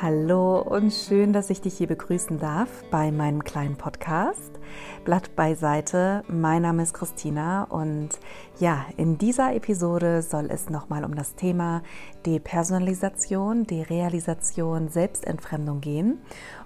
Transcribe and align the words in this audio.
Hallo 0.00 0.60
und 0.60 0.92
schön, 0.92 1.32
dass 1.32 1.50
ich 1.50 1.60
dich 1.60 1.76
hier 1.76 1.88
begrüßen 1.88 2.38
darf 2.38 2.84
bei 2.88 3.10
meinem 3.10 3.42
kleinen 3.42 3.76
Podcast. 3.76 4.52
Blatt 5.04 5.34
beiseite, 5.34 6.22
mein 6.28 6.62
Name 6.62 6.84
ist 6.84 6.94
Christina 6.94 7.64
und 7.64 8.10
ja, 8.60 8.86
in 8.96 9.18
dieser 9.18 9.56
Episode 9.56 10.22
soll 10.22 10.52
es 10.52 10.70
nochmal 10.70 11.04
um 11.04 11.16
das 11.16 11.34
Thema 11.34 11.82
Depersonalisation, 12.26 13.66
Derealisation, 13.66 14.88
Selbstentfremdung 14.88 15.80
gehen. 15.80 16.20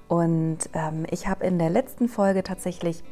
Und 0.09 0.59
ähm, 0.75 1.07
ich 1.11 1.27
habe 1.27 1.47
in 1.47 1.59
der 1.59 1.71
letzten 1.71 2.11
Folge 2.11 2.43
tatsächlich 2.43 3.03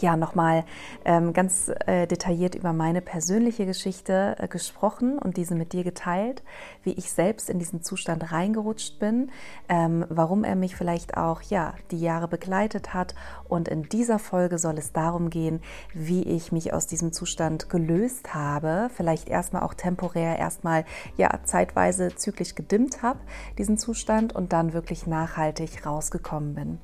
ja 0.00 0.16
nochmal 0.16 0.64
ähm, 1.04 1.32
ganz 1.32 1.70
äh, 1.86 2.06
detailliert 2.06 2.54
über 2.54 2.72
meine 2.72 3.00
persönliche 3.00 3.66
Geschichte 3.66 4.36
äh, 4.38 4.48
gesprochen 4.48 5.18
und 5.18 5.36
diese 5.36 5.54
mit 5.54 5.72
dir 5.72 5.84
geteilt, 5.84 6.42
wie 6.82 6.92
ich 6.92 7.10
selbst 7.12 7.50
in 7.50 7.58
diesen 7.58 7.82
Zustand 7.82 8.32
reingerutscht 8.32 8.98
bin, 8.98 9.30
ähm, 9.68 10.04
warum 10.08 10.44
er 10.44 10.56
mich 10.56 10.76
vielleicht 10.76 11.16
auch 11.16 11.42
ja 11.42 11.74
die 11.90 12.00
Jahre 12.00 12.28
begleitet 12.28 12.94
hat 12.94 13.14
und 13.48 13.68
in 13.68 13.84
dieser 13.84 14.18
Folge 14.18 14.58
soll 14.58 14.78
es 14.78 14.92
darum 14.92 15.30
gehen, 15.30 15.60
wie 15.92 16.22
ich 16.22 16.52
mich 16.52 16.72
aus 16.72 16.86
diesem 16.86 17.12
Zustand 17.12 17.68
gelöst 17.70 18.34
habe, 18.34 18.90
vielleicht 18.94 19.28
erstmal 19.28 19.62
auch 19.62 19.74
temporär 19.74 20.38
erstmal 20.38 20.84
ja 21.16 21.40
zeitweise 21.44 22.14
zyklisch 22.14 22.54
gedimmt 22.54 23.02
habe 23.02 23.20
diesen 23.58 23.78
Zustand 23.78 24.34
und 24.34 24.52
dann 24.52 24.72
wirklich 24.72 25.06
nachhaltig 25.06 25.86
rausgekommen 25.86 26.54
bin. 26.54 26.78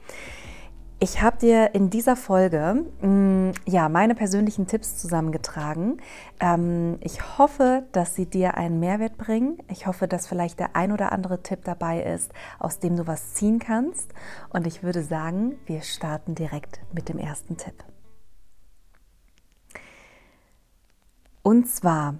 Ich 1.02 1.22
habe 1.22 1.38
dir 1.38 1.74
in 1.74 1.88
dieser 1.88 2.14
Folge 2.14 2.84
mh, 3.00 3.08
mm, 3.08 3.52
ja 3.64 3.88
meine 3.88 4.14
persönlichen 4.14 4.66
Tipps 4.66 4.98
zusammengetragen. 4.98 5.96
Ähm, 6.40 6.98
ich 7.00 7.38
hoffe, 7.38 7.84
dass 7.92 8.14
sie 8.14 8.26
dir 8.26 8.58
einen 8.58 8.80
Mehrwert 8.80 9.16
bringen. 9.16 9.56
Ich 9.68 9.86
hoffe, 9.86 10.06
dass 10.06 10.26
vielleicht 10.26 10.60
der 10.60 10.76
ein 10.76 10.92
oder 10.92 11.12
andere 11.12 11.42
Tipp 11.42 11.60
dabei 11.64 12.02
ist, 12.02 12.32
aus 12.58 12.80
dem 12.80 12.96
du 12.96 13.06
was 13.06 13.32
ziehen 13.32 13.58
kannst. 13.58 14.12
Und 14.50 14.66
ich 14.66 14.82
würde 14.82 15.02
sagen, 15.02 15.58
wir 15.64 15.80
starten 15.80 16.34
direkt 16.34 16.80
mit 16.92 17.08
dem 17.08 17.16
ersten 17.16 17.56
Tipp. 17.56 17.82
Und 21.42 21.66
zwar, 21.66 22.16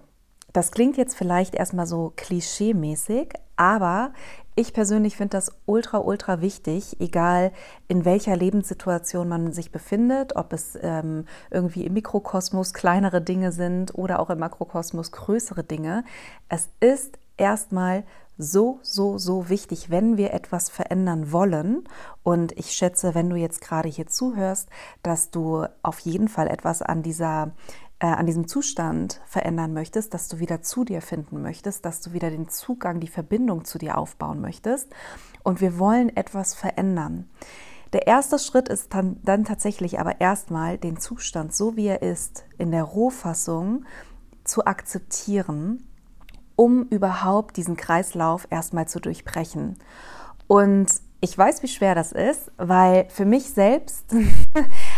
das 0.55 0.71
klingt 0.71 0.97
jetzt 0.97 1.17
vielleicht 1.17 1.55
erstmal 1.55 1.87
so 1.87 2.15
klischee-mäßig, 2.17 3.35
aber 3.57 4.15
ich 4.57 4.73
persönlich 4.73 5.17
finde 5.17 5.37
das 5.37 5.53
ultra, 5.67 5.99
ultra 5.99 6.41
wichtig, 6.41 7.01
egal 7.01 7.53
in 7.89 8.05
welcher 8.05 8.37
Lebenssituation 8.37 9.29
man 9.29 9.53
sich 9.53 9.71
befindet, 9.71 10.37
ob 10.37 10.53
es 10.53 10.79
ähm, 10.81 11.25
irgendwie 11.51 11.87
im 11.87 11.95
Mikrokosmos 11.95 12.75
kleinere 12.75 13.23
Dinge 13.23 13.53
sind 13.53 13.95
oder 13.95 14.21
auch 14.21 14.31
im 14.31 14.39
Makrokosmos 14.39 15.13
größere 15.13 15.65
Dinge. 15.65 16.05
Es 16.49 16.69
ist 16.81 17.19
erstmal 17.37 18.05
so, 18.37 18.81
so, 18.83 19.19
so 19.19 19.49
wichtig, 19.49 19.91
wenn 19.91 20.17
wir 20.17 20.33
etwas 20.33 20.71
verändern 20.71 21.31
wollen. 21.31 21.85
Und 22.23 22.53
ich 22.53 22.73
schätze, 22.73 23.15
wenn 23.15 23.29
du 23.31 23.37
jetzt 23.37 23.61
gerade 23.61 23.89
hier 23.89 24.07
zuhörst, 24.07 24.69
dass 25.03 25.31
du 25.31 25.67
auf 25.83 25.99
jeden 26.01 26.29
Fall 26.29 26.49
etwas 26.49 26.83
an 26.83 27.03
dieser 27.03 27.53
äh, 28.01 28.07
an 28.07 28.27
diesem 28.27 28.49
Zustand 28.49 29.21
verändern 29.27 29.73
möchtest, 29.73 30.15
dass 30.15 30.29
du 30.29 30.39
wieder 30.39 30.63
zu 30.63 30.85
dir 30.85 31.03
finden 31.03 31.43
möchtest, 31.43 31.85
dass 31.85 32.01
du 32.01 32.13
wieder 32.13 32.31
den 32.31 32.49
Zugang, 32.49 32.99
die 32.99 33.09
Verbindung 33.09 33.65
zu 33.65 33.79
dir 33.79 33.99
aufbauen 33.99 34.41
möchtest. 34.41 34.91
Und 35.43 35.61
wir 35.61 35.79
wollen 35.79 36.15
etwas 36.17 36.55
verändern. 36.55 37.29
Der 37.93 38.07
erste 38.07 38.39
Schritt 38.39 38.69
ist 38.69 38.95
dann, 38.95 39.21
dann 39.23 39.45
tatsächlich 39.45 40.01
aber 40.01 40.21
erstmal 40.21 40.79
den 40.79 40.99
Zustand, 40.99 41.55
so 41.55 41.77
wie 41.77 41.87
er 41.87 42.03
ist, 42.03 42.45
in 42.57 42.71
der 42.71 42.85
Rohfassung 42.85 43.85
zu 44.45 44.65
akzeptieren, 44.65 45.87
um 46.57 46.85
überhaupt 46.85 47.57
diesen 47.57 47.77
Kreislauf 47.77 48.47
erstmal 48.51 48.87
zu 48.87 49.01
durchbrechen. 49.01 49.77
Und 50.47 50.89
ich 51.21 51.37
weiß, 51.37 51.63
wie 51.63 51.69
schwer 51.69 51.95
das 51.95 52.13
ist, 52.13 52.51
weil 52.57 53.07
für 53.11 53.25
mich 53.25 53.51
selbst 53.51 54.07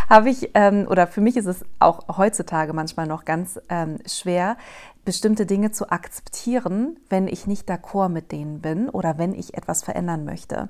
habe 0.09 0.31
ich, 0.31 0.51
ähm, 0.55 0.87
oder 0.89 1.07
für 1.07 1.21
mich 1.21 1.37
ist 1.37 1.47
es 1.47 1.65
auch 1.79 2.17
heutzutage 2.17 2.73
manchmal 2.73 3.07
noch 3.07 3.25
ganz 3.25 3.61
ähm, 3.69 3.99
schwer, 4.07 4.57
bestimmte 5.05 5.47
Dinge 5.47 5.73
zu 5.73 5.91
akzeptieren, 5.91 6.99
wenn 7.09 7.29
ich 7.29 7.47
nicht 7.47 7.69
d'accord 7.69 8.09
mit 8.09 8.33
denen 8.33 8.61
bin 8.61 8.89
oder 8.89 9.19
wenn 9.19 9.35
ich 9.35 9.55
etwas 9.55 9.83
verändern 9.83 10.25
möchte. 10.25 10.69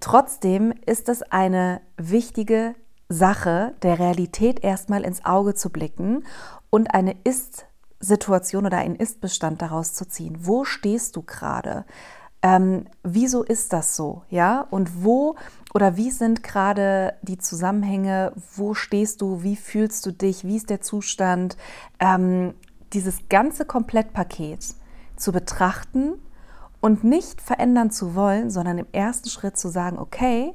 Trotzdem 0.00 0.72
ist 0.86 1.08
es 1.08 1.22
eine 1.22 1.80
wichtige 1.96 2.74
Sache, 3.08 3.74
der 3.82 3.98
Realität 3.98 4.64
erstmal 4.64 5.04
ins 5.04 5.24
Auge 5.24 5.54
zu 5.54 5.70
blicken 5.70 6.24
und 6.70 6.94
eine 6.94 7.16
Ist-Situation 7.24 8.66
oder 8.66 8.78
einen 8.78 8.96
Ist-Bestand 8.96 9.62
daraus 9.62 9.94
zu 9.94 10.06
ziehen. 10.08 10.38
Wo 10.40 10.64
stehst 10.64 11.16
du 11.16 11.22
gerade? 11.22 11.84
ähm, 12.42 12.86
wieso 13.02 13.42
ist 13.42 13.72
das 13.72 13.96
so, 13.96 14.22
ja? 14.30 14.66
Und 14.70 15.04
wo 15.04 15.36
oder 15.72 15.96
wie 15.96 16.10
sind 16.10 16.42
gerade 16.42 17.14
die 17.22 17.38
Zusammenhänge? 17.38 18.32
Wo 18.54 18.74
stehst 18.74 19.20
du? 19.20 19.42
Wie 19.42 19.56
fühlst 19.56 20.04
du 20.06 20.12
dich? 20.12 20.44
Wie 20.44 20.56
ist 20.56 20.70
der 20.70 20.80
Zustand? 20.80 21.56
Ähm, 21.98 22.54
dieses 22.92 23.28
ganze 23.28 23.64
Komplettpaket 23.64 24.74
zu 25.16 25.32
betrachten 25.32 26.14
und 26.80 27.04
nicht 27.04 27.40
verändern 27.40 27.90
zu 27.90 28.14
wollen, 28.14 28.50
sondern 28.50 28.78
im 28.78 28.86
ersten 28.92 29.28
Schritt 29.28 29.58
zu 29.58 29.68
sagen, 29.68 29.98
okay, 29.98 30.54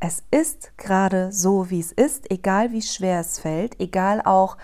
es 0.00 0.22
ist 0.30 0.76
gerade 0.78 1.30
so, 1.30 1.70
wie 1.70 1.80
es 1.80 1.92
ist, 1.92 2.30
egal 2.30 2.72
wie 2.72 2.82
schwer 2.82 3.20
es 3.20 3.38
fällt, 3.38 3.78
egal 3.80 4.22
auch 4.22 4.56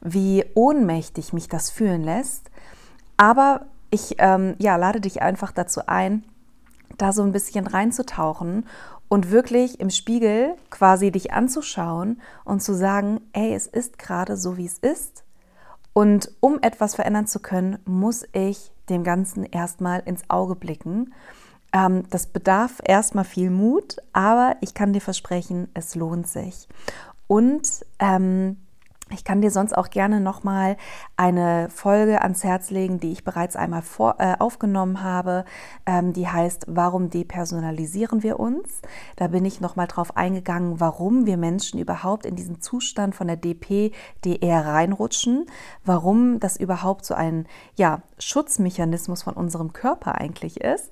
wie 0.00 0.44
ohnmächtig 0.54 1.32
mich 1.32 1.48
das 1.48 1.70
fühlen 1.70 2.02
lässt, 2.02 2.50
aber 3.16 3.66
ich 3.90 4.16
ähm, 4.18 4.56
ja, 4.58 4.76
lade 4.76 5.00
dich 5.00 5.22
einfach 5.22 5.52
dazu 5.52 5.82
ein, 5.86 6.24
da 6.98 7.12
so 7.12 7.22
ein 7.22 7.32
bisschen 7.32 7.66
reinzutauchen 7.66 8.66
und 9.12 9.30
wirklich 9.30 9.78
im 9.78 9.90
Spiegel 9.90 10.54
quasi 10.70 11.10
dich 11.10 11.34
anzuschauen 11.34 12.22
und 12.46 12.62
zu 12.62 12.72
sagen, 12.72 13.20
ey, 13.34 13.52
es 13.52 13.66
ist 13.66 13.98
gerade 13.98 14.38
so, 14.38 14.56
wie 14.56 14.64
es 14.64 14.78
ist. 14.78 15.22
Und 15.92 16.32
um 16.40 16.58
etwas 16.62 16.94
verändern 16.94 17.26
zu 17.26 17.38
können, 17.38 17.78
muss 17.84 18.24
ich 18.32 18.72
dem 18.88 19.04
Ganzen 19.04 19.44
erstmal 19.44 20.00
ins 20.06 20.22
Auge 20.30 20.54
blicken. 20.54 21.12
Ähm, 21.74 22.04
das 22.08 22.26
bedarf 22.26 22.80
erstmal 22.82 23.26
viel 23.26 23.50
Mut, 23.50 23.96
aber 24.14 24.56
ich 24.62 24.72
kann 24.72 24.94
dir 24.94 25.02
versprechen, 25.02 25.68
es 25.74 25.94
lohnt 25.94 26.26
sich. 26.26 26.66
Und 27.26 27.68
ähm, 27.98 28.56
ich 29.12 29.24
kann 29.24 29.40
dir 29.40 29.50
sonst 29.50 29.76
auch 29.76 29.90
gerne 29.90 30.20
nochmal 30.20 30.76
eine 31.16 31.68
Folge 31.70 32.22
ans 32.22 32.44
Herz 32.44 32.70
legen, 32.70 32.98
die 33.00 33.12
ich 33.12 33.24
bereits 33.24 33.56
einmal 33.56 33.82
vor, 33.82 34.16
äh, 34.18 34.34
aufgenommen 34.38 35.02
habe. 35.02 35.44
Ähm, 35.86 36.12
die 36.12 36.28
heißt, 36.28 36.66
warum 36.68 37.10
depersonalisieren 37.10 38.22
wir 38.22 38.40
uns? 38.40 38.82
Da 39.16 39.28
bin 39.28 39.44
ich 39.44 39.60
nochmal 39.60 39.86
drauf 39.86 40.16
eingegangen, 40.16 40.80
warum 40.80 41.26
wir 41.26 41.36
Menschen 41.36 41.78
überhaupt 41.78 42.26
in 42.26 42.36
diesen 42.36 42.60
Zustand 42.60 43.14
von 43.14 43.26
der 43.26 43.36
DP, 43.36 43.92
DR 44.24 44.66
reinrutschen, 44.66 45.46
warum 45.84 46.40
das 46.40 46.56
überhaupt 46.56 47.04
so 47.04 47.14
ein 47.14 47.46
ja, 47.76 48.02
Schutzmechanismus 48.18 49.22
von 49.22 49.34
unserem 49.34 49.72
Körper 49.72 50.16
eigentlich 50.16 50.60
ist. 50.60 50.90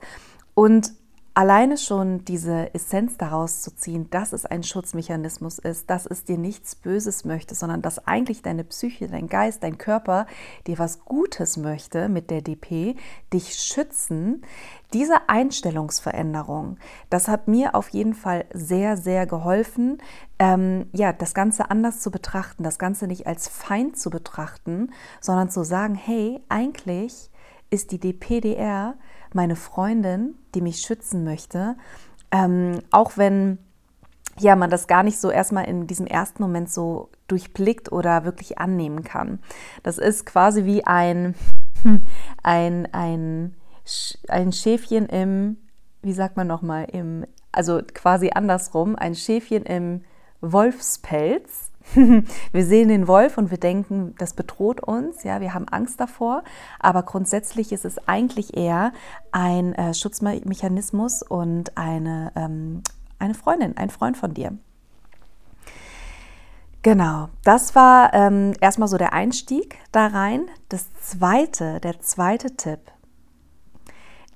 Und 0.55 0.93
Alleine 1.33 1.79
schon 1.79 2.25
diese 2.25 2.75
Essenz 2.75 3.17
daraus 3.17 3.63
zu 3.63 3.75
ziehen, 3.75 4.11
dass 4.11 4.33
es 4.33 4.47
ein 4.47 4.65
Schutzmechanismus 4.65 5.61
ist, 5.61 5.89
dass 5.89 6.05
es 6.05 6.25
dir 6.25 6.37
nichts 6.37 6.75
Böses 6.75 7.25
möchte, 7.25 7.55
sondern 7.55 7.83
dass 7.83 8.05
eigentlich 8.05 8.43
deine 8.43 8.65
Psyche, 8.65 9.07
dein 9.07 9.29
Geist, 9.29 9.63
dein 9.63 9.79
Körper 9.79 10.27
dir 10.67 10.81
was 10.81 11.05
Gutes 11.05 11.57
möchte 11.57 12.09
mit 12.09 12.31
der 12.31 12.43
DP, 12.43 12.97
dich 13.33 13.55
schützen. 13.55 14.43
Diese 14.93 15.29
Einstellungsveränderung, 15.29 16.79
das 17.11 17.29
hat 17.29 17.47
mir 17.47 17.77
auf 17.77 17.91
jeden 17.91 18.15
Fall 18.15 18.45
sehr, 18.53 18.97
sehr 18.97 19.25
geholfen, 19.27 19.99
ähm, 20.41 20.89
ja, 20.93 21.13
das 21.13 21.33
Ganze 21.33 21.71
anders 21.71 22.01
zu 22.01 22.11
betrachten, 22.11 22.65
das 22.65 22.81
Ganze 22.81 23.07
nicht 23.07 23.29
als 23.29 23.47
Feind 23.47 23.97
zu 23.97 24.11
betrachten, 24.11 24.91
sondern 25.21 25.49
zu 25.49 25.63
sagen, 25.63 25.95
hey, 25.95 26.41
eigentlich 26.49 27.31
ist 27.71 27.93
die 27.93 28.01
DPDR 28.01 28.95
meine 29.35 29.57
Freundin, 29.57 30.35
die 30.55 30.61
mich 30.61 30.81
schützen 30.81 31.25
möchte, 31.25 31.77
ähm, 32.31 32.81
auch 32.91 33.17
wenn 33.17 33.59
ja, 34.39 34.57
man 34.57 34.71
das 34.71 34.87
gar 34.87 35.03
nicht 35.03 35.19
so 35.19 35.31
erstmal 35.31 35.67
in 35.67 35.87
diesem 35.87 36.07
ersten 36.07 36.43
Moment 36.43 36.71
so 36.71 37.11
durchblickt 37.29 37.93
oder 37.93 38.25
wirklich 38.25 38.59
annehmen 38.59 39.05
kann. 39.05 39.41
Das 39.83 39.99
ist 39.99 40.25
quasi 40.25 40.65
wie 40.65 40.85
ein, 40.85 41.35
ein, 42.43 42.89
ein, 42.93 43.55
ein 44.29 44.53
Schäfchen 44.53 45.07
im, 45.07 45.59
wie 46.03 46.13
sagt 46.13 46.37
man 46.37 46.47
nochmal, 46.47 46.87
im, 46.91 47.27
also 47.53 47.81
quasi 47.93 48.31
andersrum, 48.35 48.97
ein 48.97 49.15
Schäfchen 49.15 49.65
im 49.65 50.03
Wolfspelz 50.41 51.70
wir 51.95 52.65
sehen 52.65 52.89
den 52.89 53.09
Wolf 53.09 53.39
und 53.39 53.51
wir 53.51 53.59
denken, 53.59 54.15
das 54.19 54.35
bedroht 54.35 54.81
uns, 54.83 55.25
ja, 55.25 55.41
wir 55.41 55.55
haben 55.55 55.69
Angst 55.69 55.99
davor, 55.99 56.43
aber 56.79 57.03
grundsätzlich 57.03 57.73
ist 57.73 57.85
es 57.85 58.07
eigentlich 58.07 58.57
eher 58.57 58.93
ein 59.33 59.75
äh, 59.75 59.95
Schutzmechanismus 59.95 61.23
und 61.23 61.77
eine, 61.77 62.33
ähm, 62.37 62.83
eine 63.19 63.35
Freundin, 63.35 63.77
ein 63.77 63.91
Freund 63.91 64.17
von 64.17 64.35
dir. 64.35 64.57
Genau, 66.83 67.29
das 67.45 67.75
war 67.75 68.15
ähm, 68.15 68.55
erstmal 68.61 68.89
so 68.89 68.97
der 68.97 69.13
Einstieg 69.13 69.77
da 69.93 70.07
rein. 70.07 70.47
Das 70.71 70.87
zweite, 71.01 71.79
der 71.81 72.01
zweite 72.01 72.57
Tipp 72.57 72.81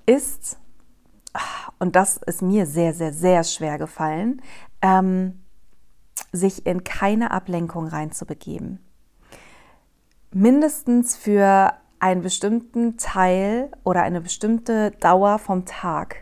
ist, 0.04 0.58
und 1.78 1.96
das 1.96 2.18
ist 2.18 2.42
mir 2.42 2.66
sehr, 2.66 2.92
sehr, 2.92 3.14
sehr 3.14 3.44
schwer 3.44 3.78
gefallen, 3.78 4.42
ähm, 4.82 5.43
sich 6.34 6.66
in 6.66 6.84
keine 6.84 7.30
Ablenkung 7.30 7.86
reinzubegeben. 7.86 8.80
Mindestens 10.32 11.16
für 11.16 11.72
einen 12.00 12.22
bestimmten 12.22 12.98
Teil 12.98 13.70
oder 13.82 14.02
eine 14.02 14.20
bestimmte 14.20 14.90
Dauer 15.00 15.38
vom 15.38 15.64
Tag. 15.64 16.16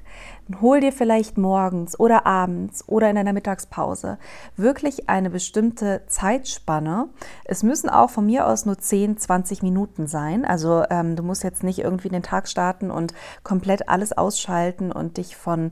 Hol 0.61 0.81
dir 0.81 0.93
vielleicht 0.93 1.39
morgens 1.39 1.99
oder 1.99 2.27
abends 2.27 2.87
oder 2.87 3.11
in 3.11 3.17
einer 3.17 3.33
Mittagspause 3.33 4.19
wirklich 4.57 5.09
eine 5.09 5.31
bestimmte 5.31 6.03
Zeitspanne. 6.07 7.09
Es 7.45 7.63
müssen 7.63 7.89
auch 7.89 8.11
von 8.11 8.27
mir 8.27 8.47
aus 8.47 8.67
nur 8.67 8.79
10, 8.79 9.17
20 9.17 9.63
Minuten 9.63 10.07
sein. 10.07 10.45
Also 10.45 10.85
ähm, 10.91 11.17
du 11.17 11.23
musst 11.23 11.43
jetzt 11.43 11.65
nicht 11.65 11.79
irgendwie 11.79 12.11
den 12.11 12.23
Tag 12.23 12.49
starten 12.49 12.91
und 12.91 13.15
komplett 13.43 13.89
alles 13.89 14.13
ausschalten 14.13 14.93
und 14.93 15.17
dich 15.17 15.37
von 15.37 15.71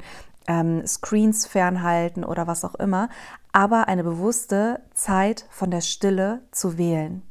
ähm, 0.49 0.85
Screens 0.87 1.47
fernhalten 1.47 2.25
oder 2.25 2.47
was 2.47 2.65
auch 2.65 2.75
immer, 2.75 3.09
aber 3.53 3.89
eine 3.89 4.05
bewusste 4.05 4.81
Zeit 4.95 5.47
von 5.51 5.71
der 5.71 5.81
Stille 5.81 6.43
zu 6.53 6.79
wählen. 6.79 7.23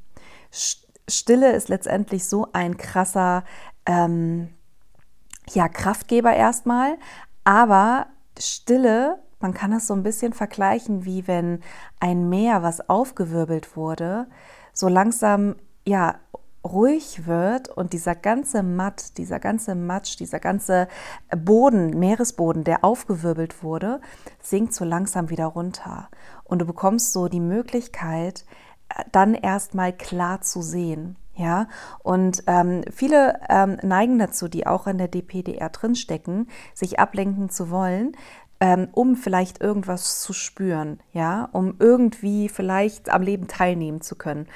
Stille 1.08 1.54
ist 1.54 1.70
letztendlich 1.70 2.26
so 2.26 2.48
ein 2.54 2.78
krasser 2.78 3.44
ähm, 3.86 4.50
ja, 5.50 5.68
Kraftgeber 5.68 6.34
erstmal, 6.34 6.98
aber 7.44 8.08
Stille, 8.38 9.20
man 9.40 9.54
kann 9.54 9.72
das 9.72 9.88
so 9.88 9.94
ein 9.94 10.04
bisschen 10.04 10.34
vergleichen, 10.34 11.06
wie 11.06 11.28
wenn 11.28 11.62
ein 12.00 12.30
Meer, 12.30 12.64
was 12.64 12.90
aufgewirbelt 12.90 13.76
wurde, 13.76 14.28
so 14.74 14.88
langsam 14.88 15.56
ja 15.86 16.16
ruhig 16.64 17.26
wird 17.26 17.70
und 17.70 17.94
dieser 17.94 18.16
ganze 18.16 18.64
Matt, 18.64 19.18
dieser 19.18 19.40
ganze 19.40 19.76
Matsch, 19.76 20.20
dieser 20.20 20.40
ganze 20.40 20.88
Boden, 21.36 21.98
Meeresboden, 21.98 22.64
der 22.64 22.84
aufgewirbelt 22.84 23.64
wurde, 23.64 24.02
sinkt 24.42 24.74
so 24.74 24.86
langsam 24.86 25.30
wieder 25.30 25.46
runter. 25.46 26.10
Und 26.44 26.60
du 26.60 26.66
bekommst 26.66 27.14
so 27.14 27.28
die 27.28 27.40
Möglichkeit, 27.40 28.46
äh, 28.90 29.04
dann 29.12 29.34
erstmal 29.34 29.94
klar 29.94 30.42
zu 30.42 30.62
sehen. 30.62 31.16
Ja, 31.36 31.70
und 32.04 32.44
ähm, 32.48 32.84
viele 32.94 33.40
ähm, 33.48 33.78
neigen 33.82 34.20
dazu, 34.20 34.50
die 34.50 34.68
auch 34.68 34.88
in 34.88 34.98
der 34.98 35.08
DPDR 35.08 35.70
drinstecken, 35.70 36.50
sich 36.74 37.00
ablenken 37.00 37.50
zu 37.50 37.70
wollen, 37.70 38.12
ähm, 38.60 38.90
um 38.92 39.16
vielleicht 39.16 39.62
irgendwas 39.62 40.22
zu 40.22 40.34
spüren, 40.34 41.00
ja, 41.14 41.48
um 41.54 41.76
irgendwie 41.80 42.50
vielleicht 42.50 43.10
am 43.10 43.22
Leben 43.22 43.48
teilnehmen 43.48 44.02
zu 44.02 44.18
können. 44.18 44.48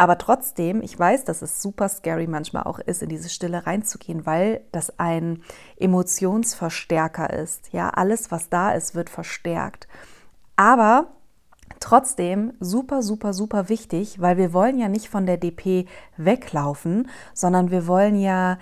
Aber 0.00 0.16
trotzdem, 0.16 0.80
ich 0.80 0.98
weiß, 0.98 1.26
dass 1.26 1.42
es 1.42 1.60
super 1.60 1.86
scary 1.90 2.26
manchmal 2.26 2.62
auch 2.62 2.78
ist, 2.78 3.02
in 3.02 3.10
diese 3.10 3.28
Stille 3.28 3.66
reinzugehen, 3.66 4.24
weil 4.24 4.62
das 4.72 4.98
ein 4.98 5.42
Emotionsverstärker 5.76 7.28
ist. 7.28 7.70
Ja, 7.74 7.90
alles, 7.90 8.30
was 8.30 8.48
da 8.48 8.72
ist, 8.72 8.94
wird 8.94 9.10
verstärkt. 9.10 9.88
Aber 10.56 11.08
Trotzdem 11.78 12.52
super, 12.60 13.00
super, 13.00 13.32
super 13.32 13.70
wichtig, 13.70 14.20
weil 14.20 14.36
wir 14.36 14.52
wollen 14.52 14.76
ja 14.78 14.88
nicht 14.88 15.08
von 15.08 15.24
der 15.24 15.38
DP 15.38 15.86
weglaufen, 16.18 17.08
sondern 17.32 17.70
wir 17.70 17.86
wollen 17.86 18.16
ja 18.20 18.58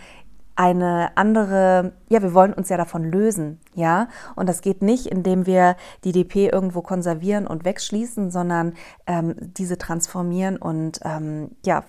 eine 0.58 1.16
andere, 1.16 1.92
ja, 2.08 2.20
wir 2.20 2.34
wollen 2.34 2.52
uns 2.52 2.68
ja 2.68 2.76
davon 2.76 3.04
lösen, 3.04 3.60
ja. 3.74 4.08
Und 4.34 4.48
das 4.48 4.60
geht 4.60 4.82
nicht, 4.82 5.06
indem 5.06 5.46
wir 5.46 5.76
die 6.02 6.10
DP 6.10 6.52
irgendwo 6.52 6.82
konservieren 6.82 7.46
und 7.46 7.64
wegschließen, 7.64 8.32
sondern 8.32 8.74
ähm, 9.06 9.36
diese 9.38 9.78
transformieren 9.78 10.56
und 10.56 10.98
ähm, 11.04 11.52
ja, 11.64 11.84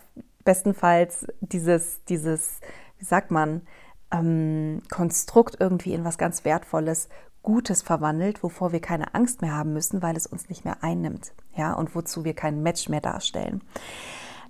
bestenfalls 0.46 1.26
dieses, 1.42 2.04
dieses, 2.06 2.60
wie 3.00 3.06
sagt 3.06 3.32
man, 3.32 3.64
ähm, 4.12 4.84
Konstrukt 4.92 5.58
irgendwie 5.60 5.94
in 5.94 6.06
was 6.06 6.20
ganz 6.20 6.46
Wertvolles 6.46 7.10
Gutes 7.42 7.82
verwandelt, 7.82 8.44
wovor 8.44 8.72
wir 8.72 8.82
keine 8.82 9.16
Angst 9.16 9.42
mehr 9.42 9.56
haben 9.56 9.74
müssen, 9.74 10.04
weil 10.04 10.16
es 10.16 10.28
uns 10.28 10.48
nicht 10.48 10.64
mehr 10.64 10.84
einnimmt, 10.84 11.32
ja, 11.56 11.74
und 11.74 11.96
wozu 11.96 12.24
wir 12.24 12.36
kein 12.36 12.62
Match 12.62 12.88
mehr 12.88 13.02
darstellen. 13.02 13.64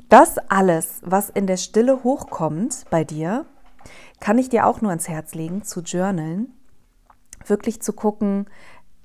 Das 0.09 0.39
alles, 0.49 0.99
was 1.05 1.29
in 1.29 1.47
der 1.47 1.57
Stille 1.57 2.03
hochkommt 2.03 2.85
bei 2.89 3.05
dir, 3.05 3.45
kann 4.19 4.37
ich 4.37 4.49
dir 4.49 4.65
auch 4.65 4.81
nur 4.81 4.91
ans 4.91 5.07
Herz 5.07 5.35
legen, 5.35 5.63
zu 5.63 5.81
journalen, 5.81 6.53
wirklich 7.45 7.81
zu 7.81 7.93
gucken, 7.93 8.47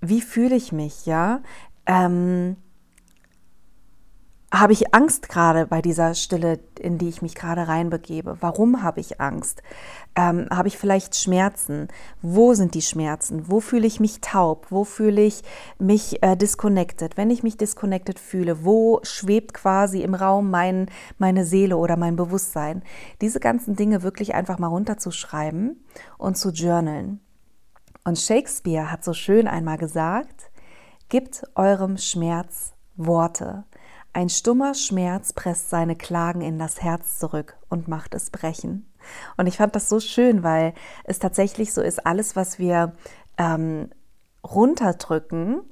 wie 0.00 0.20
fühle 0.20 0.56
ich 0.56 0.72
mich, 0.72 1.06
ja, 1.06 1.40
ähm, 1.86 2.56
habe 4.60 4.72
ich 4.72 4.94
Angst 4.94 5.28
gerade 5.28 5.66
bei 5.66 5.82
dieser 5.82 6.14
Stille, 6.14 6.60
in 6.78 6.96
die 6.98 7.08
ich 7.08 7.22
mich 7.22 7.34
gerade 7.34 7.66
reinbegebe? 7.66 8.36
Warum 8.40 8.82
habe 8.82 9.00
ich 9.00 9.20
Angst? 9.20 9.62
Ähm, 10.14 10.46
habe 10.50 10.68
ich 10.68 10.78
vielleicht 10.78 11.16
Schmerzen? 11.16 11.88
Wo 12.22 12.54
sind 12.54 12.74
die 12.74 12.82
Schmerzen? 12.82 13.50
Wo 13.50 13.60
fühle 13.60 13.86
ich 13.86 13.98
mich 13.98 14.20
taub? 14.20 14.66
Wo 14.70 14.84
fühle 14.84 15.22
ich 15.22 15.42
mich 15.78 16.22
äh, 16.22 16.36
disconnected? 16.36 17.16
Wenn 17.16 17.30
ich 17.30 17.42
mich 17.42 17.56
disconnected 17.56 18.18
fühle, 18.18 18.64
wo 18.64 19.00
schwebt 19.02 19.54
quasi 19.54 20.02
im 20.02 20.14
Raum 20.14 20.50
mein, 20.50 20.86
meine 21.18 21.44
Seele 21.44 21.76
oder 21.76 21.96
mein 21.96 22.14
Bewusstsein? 22.14 22.82
Diese 23.20 23.40
ganzen 23.40 23.74
Dinge 23.74 24.02
wirklich 24.02 24.34
einfach 24.34 24.58
mal 24.58 24.68
runterzuschreiben 24.68 25.84
und 26.16 26.36
zu 26.36 26.50
journalen. 26.50 27.20
Und 28.04 28.18
Shakespeare 28.18 28.92
hat 28.92 29.02
so 29.02 29.14
schön 29.14 29.48
einmal 29.48 29.78
gesagt, 29.78 30.50
gibt 31.08 31.44
eurem 31.54 31.96
Schmerz 31.96 32.74
Worte. 32.96 33.64
Ein 34.14 34.28
stummer 34.28 34.74
Schmerz 34.74 35.32
presst 35.32 35.70
seine 35.70 35.96
Klagen 35.96 36.40
in 36.40 36.56
das 36.56 36.80
Herz 36.80 37.18
zurück 37.18 37.56
und 37.68 37.88
macht 37.88 38.14
es 38.14 38.30
brechen. 38.30 38.86
Und 39.36 39.48
ich 39.48 39.56
fand 39.56 39.74
das 39.74 39.88
so 39.88 39.98
schön, 39.98 40.44
weil 40.44 40.72
es 41.02 41.18
tatsächlich 41.18 41.74
so 41.74 41.82
ist, 41.82 42.06
alles, 42.06 42.36
was 42.36 42.60
wir 42.60 42.92
ähm, 43.38 43.90
runterdrücken 44.46 45.62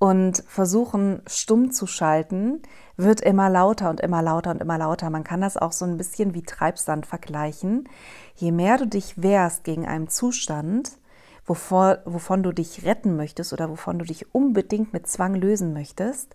und 0.00 0.42
versuchen 0.48 1.22
stumm 1.28 1.70
zu 1.70 1.86
schalten, 1.86 2.60
wird 2.96 3.20
immer 3.20 3.48
lauter 3.48 3.88
und 3.88 4.00
immer 4.00 4.20
lauter 4.20 4.50
und 4.50 4.60
immer 4.60 4.76
lauter. 4.76 5.08
Man 5.08 5.22
kann 5.22 5.40
das 5.40 5.56
auch 5.56 5.72
so 5.72 5.84
ein 5.84 5.96
bisschen 5.96 6.34
wie 6.34 6.42
Treibsand 6.42 7.06
vergleichen. 7.06 7.88
Je 8.34 8.50
mehr 8.50 8.78
du 8.78 8.88
dich 8.88 9.22
wehrst 9.22 9.62
gegen 9.62 9.86
einen 9.86 10.08
Zustand, 10.08 10.98
wovor, 11.46 11.98
wovon 12.04 12.42
du 12.42 12.50
dich 12.50 12.84
retten 12.84 13.14
möchtest 13.14 13.52
oder 13.52 13.70
wovon 13.70 14.00
du 14.00 14.04
dich 14.04 14.34
unbedingt 14.34 14.92
mit 14.92 15.06
Zwang 15.06 15.36
lösen 15.36 15.72
möchtest, 15.72 16.34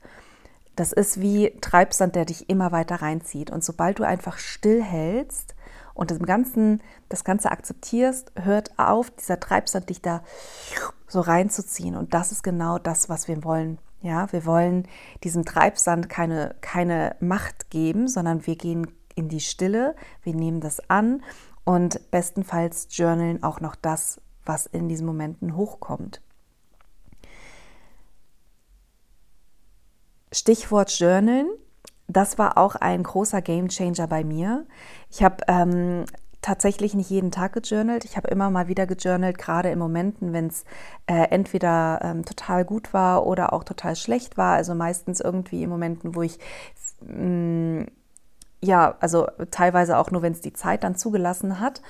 das 0.75 0.91
ist 0.91 1.21
wie 1.21 1.51
Treibsand, 1.61 2.15
der 2.15 2.25
dich 2.25 2.49
immer 2.49 2.71
weiter 2.71 3.01
reinzieht. 3.01 3.49
Und 3.49 3.63
sobald 3.63 3.99
du 3.99 4.03
einfach 4.03 4.37
stillhältst 4.37 5.55
und 5.93 6.11
das 6.11 6.19
Ganze, 6.19 6.79
das 7.09 7.23
Ganze 7.23 7.51
akzeptierst, 7.51 8.31
hört 8.35 8.77
auf, 8.77 9.09
dieser 9.11 9.39
Treibsand 9.39 9.89
dich 9.89 10.01
da 10.01 10.23
so 11.07 11.21
reinzuziehen. 11.21 11.95
Und 11.95 12.13
das 12.13 12.31
ist 12.31 12.43
genau 12.43 12.77
das, 12.77 13.09
was 13.09 13.27
wir 13.27 13.43
wollen. 13.43 13.77
Ja, 14.01 14.31
wir 14.31 14.45
wollen 14.45 14.87
diesem 15.23 15.45
Treibsand 15.45 16.09
keine, 16.09 16.55
keine 16.61 17.15
Macht 17.19 17.69
geben, 17.69 18.07
sondern 18.07 18.45
wir 18.45 18.55
gehen 18.55 18.87
in 19.15 19.29
die 19.29 19.39
Stille, 19.39 19.95
wir 20.23 20.35
nehmen 20.35 20.59
das 20.59 20.89
an 20.89 21.23
und 21.63 22.11
bestenfalls 22.11 22.87
journalen 22.91 23.41
auch 23.41 23.61
noch 23.61 23.75
das, 23.75 24.21
was 24.45 24.67
in 24.67 24.89
diesen 24.89 25.07
Momenten 25.07 25.55
hochkommt. 25.55 26.21
Stichwort 30.35 30.91
Journalen, 30.99 31.49
das 32.07 32.37
war 32.37 32.57
auch 32.57 32.75
ein 32.75 33.03
großer 33.03 33.41
Gamechanger 33.41 34.07
bei 34.07 34.23
mir. 34.23 34.65
Ich 35.09 35.23
habe 35.23 35.37
ähm, 35.47 36.05
tatsächlich 36.41 36.93
nicht 36.93 37.09
jeden 37.09 37.31
Tag 37.31 37.53
gejournalt. 37.53 38.05
Ich 38.05 38.17
habe 38.17 38.27
immer 38.27 38.51
mal 38.51 38.67
wieder 38.67 38.85
gejournalt, 38.85 39.37
gerade 39.37 39.69
in 39.69 39.79
Momenten, 39.79 40.31
wenn 40.33 40.47
es 40.47 40.63
äh, 41.07 41.29
entweder 41.29 41.99
ähm, 42.03 42.23
total 42.23 42.65
gut 42.65 42.93
war 42.93 43.25
oder 43.25 43.53
auch 43.53 43.63
total 43.63 43.95
schlecht 43.95 44.37
war. 44.37 44.55
Also 44.55 44.75
meistens 44.75 45.21
irgendwie 45.21 45.63
in 45.63 45.69
Momenten, 45.69 46.13
wo 46.15 46.21
ich 46.21 46.37
mh, 47.01 47.81
mm, 47.81 47.87
ja, 48.61 48.95
also 48.99 49.27
teilweise 49.51 49.97
auch 49.97 50.11
nur, 50.11 50.21
wenn 50.21 50.33
es 50.33 50.41
die 50.41 50.53
Zeit 50.53 50.83
dann 50.83 50.95
zugelassen 50.95 51.59
hat. 51.59 51.81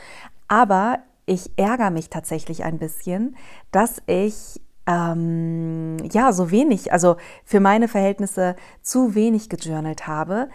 Aber 0.47 0.99
ich 1.25 1.51
ärgere 1.57 1.89
mich 1.89 2.09
tatsächlich 2.09 2.63
ein 2.63 2.77
bisschen, 2.77 3.35
dass 3.71 4.01
ich 4.05 4.61
ähm, 4.87 5.97
ja, 6.11 6.31
so 6.31 6.51
wenig, 6.51 6.91
also 6.91 7.17
für 7.43 7.59
meine 7.59 7.87
Verhältnisse 7.87 8.55
zu 8.81 9.15
wenig 9.15 9.49
gejournalt 9.49 10.07
habe. 10.07 10.49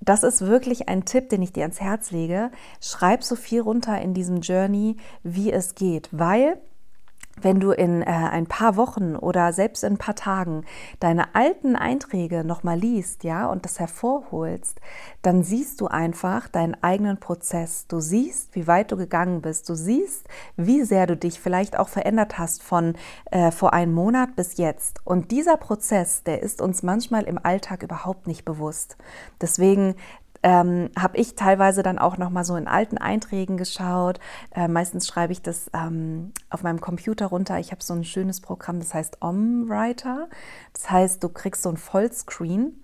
Das 0.00 0.22
ist 0.22 0.46
wirklich 0.46 0.88
ein 0.88 1.04
Tipp, 1.04 1.28
den 1.28 1.42
ich 1.42 1.52
dir 1.52 1.62
ans 1.62 1.80
Herz 1.80 2.10
lege. 2.10 2.50
Schreib 2.80 3.22
so 3.22 3.36
viel 3.36 3.60
runter 3.60 4.00
in 4.00 4.14
diesem 4.14 4.40
Journey, 4.40 4.96
wie 5.22 5.52
es 5.52 5.74
geht, 5.74 6.08
weil 6.10 6.58
wenn 7.42 7.60
du 7.60 7.72
in 7.72 8.02
äh, 8.02 8.06
ein 8.06 8.46
paar 8.46 8.76
Wochen 8.76 9.16
oder 9.16 9.52
selbst 9.52 9.84
in 9.84 9.94
ein 9.94 9.98
paar 9.98 10.14
Tagen 10.14 10.64
deine 10.98 11.34
alten 11.34 11.76
Einträge 11.76 12.44
nochmal 12.44 12.78
liest, 12.78 13.24
ja, 13.24 13.46
und 13.46 13.64
das 13.64 13.78
hervorholst, 13.78 14.80
dann 15.22 15.42
siehst 15.42 15.80
du 15.80 15.86
einfach 15.86 16.48
deinen 16.48 16.76
eigenen 16.82 17.18
Prozess. 17.18 17.86
Du 17.86 18.00
siehst, 18.00 18.54
wie 18.54 18.66
weit 18.66 18.92
du 18.92 18.96
gegangen 18.96 19.42
bist. 19.42 19.68
Du 19.68 19.74
siehst, 19.74 20.26
wie 20.56 20.82
sehr 20.82 21.06
du 21.06 21.16
dich 21.16 21.40
vielleicht 21.40 21.78
auch 21.78 21.88
verändert 21.88 22.38
hast 22.38 22.62
von 22.62 22.94
äh, 23.30 23.50
vor 23.50 23.72
einem 23.72 23.92
Monat 23.92 24.36
bis 24.36 24.56
jetzt. 24.56 25.00
Und 25.04 25.30
dieser 25.30 25.56
Prozess, 25.56 26.22
der 26.22 26.42
ist 26.42 26.60
uns 26.60 26.82
manchmal 26.82 27.24
im 27.24 27.38
Alltag 27.42 27.82
überhaupt 27.82 28.26
nicht 28.26 28.44
bewusst. 28.44 28.96
Deswegen 29.40 29.94
ähm, 30.42 30.90
habe 30.98 31.18
ich 31.18 31.34
teilweise 31.34 31.82
dann 31.82 31.98
auch 31.98 32.16
noch 32.16 32.30
mal 32.30 32.44
so 32.44 32.56
in 32.56 32.66
alten 32.66 32.98
Einträgen 32.98 33.56
geschaut. 33.56 34.18
Äh, 34.54 34.68
meistens 34.68 35.06
schreibe 35.06 35.32
ich 35.32 35.42
das 35.42 35.70
ähm, 35.74 36.32
auf 36.48 36.62
meinem 36.62 36.80
Computer 36.80 37.26
runter. 37.26 37.58
Ich 37.58 37.72
habe 37.72 37.82
so 37.82 37.94
ein 37.94 38.04
schönes 38.04 38.40
Programm, 38.40 38.78
das 38.78 38.94
heißt 38.94 39.18
OmWriter. 39.20 40.28
Das 40.72 40.90
heißt, 40.90 41.22
du 41.22 41.28
kriegst 41.28 41.62
so 41.62 41.68
ein 41.68 41.76
Vollscreen 41.76 42.79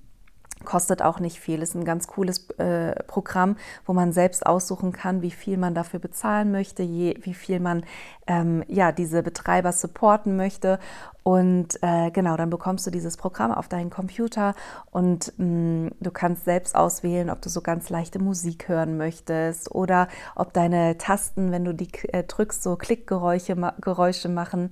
Kostet 0.65 1.03
auch 1.03 1.21
nicht 1.21 1.39
viel, 1.39 1.61
ist 1.61 1.75
ein 1.75 1.85
ganz 1.85 2.07
cooles 2.07 2.49
äh, 2.59 2.95
Programm, 3.05 3.57
wo 3.85 3.93
man 3.93 4.13
selbst 4.13 4.47
aussuchen 4.47 4.91
kann, 4.91 5.21
wie 5.21 5.31
viel 5.31 5.59
man 5.59 5.75
dafür 5.75 6.01
bezahlen 6.01 6.51
möchte, 6.51 6.83
je, 6.83 7.19
wie 7.23 7.35
viel 7.35 7.61
man 7.61 7.85
ähm, 8.27 8.65
ja, 8.67 8.91
diese 8.91 9.23
Betreiber 9.23 9.73
supporten 9.73 10.37
möchte. 10.37 10.79
Und 11.23 11.79
äh, 11.83 12.11
genau, 12.11 12.37
dann 12.37 12.51
bekommst 12.51 12.87
du 12.87 12.91
dieses 12.91 13.17
Programm 13.17 13.53
auf 13.53 13.69
deinen 13.69 13.91
Computer 13.91 14.55
und 14.93 15.33
mh, 15.37 15.47
mm, 15.47 15.91
du 16.01 16.11
kannst 16.11 16.45
selbst 16.45 16.75
auswählen, 16.75 17.31
ob 17.31 17.43
du 17.43 17.49
so 17.49 17.61
ganz 17.61 17.91
leichte 17.91 18.19
Musik 18.19 18.69
hören 18.69 18.97
möchtest 18.97 19.71
oder 19.75 20.09
ob 20.37 20.53
deine 20.53 20.97
Tasten, 20.99 21.53
wenn 21.53 21.65
du 21.65 21.75
die 21.75 21.91
äh, 22.13 22.23
drückst, 22.23 22.63
so 22.63 22.77
Klickgeräusche 22.77 23.57
Geräusche 23.81 24.29
machen. 24.29 24.71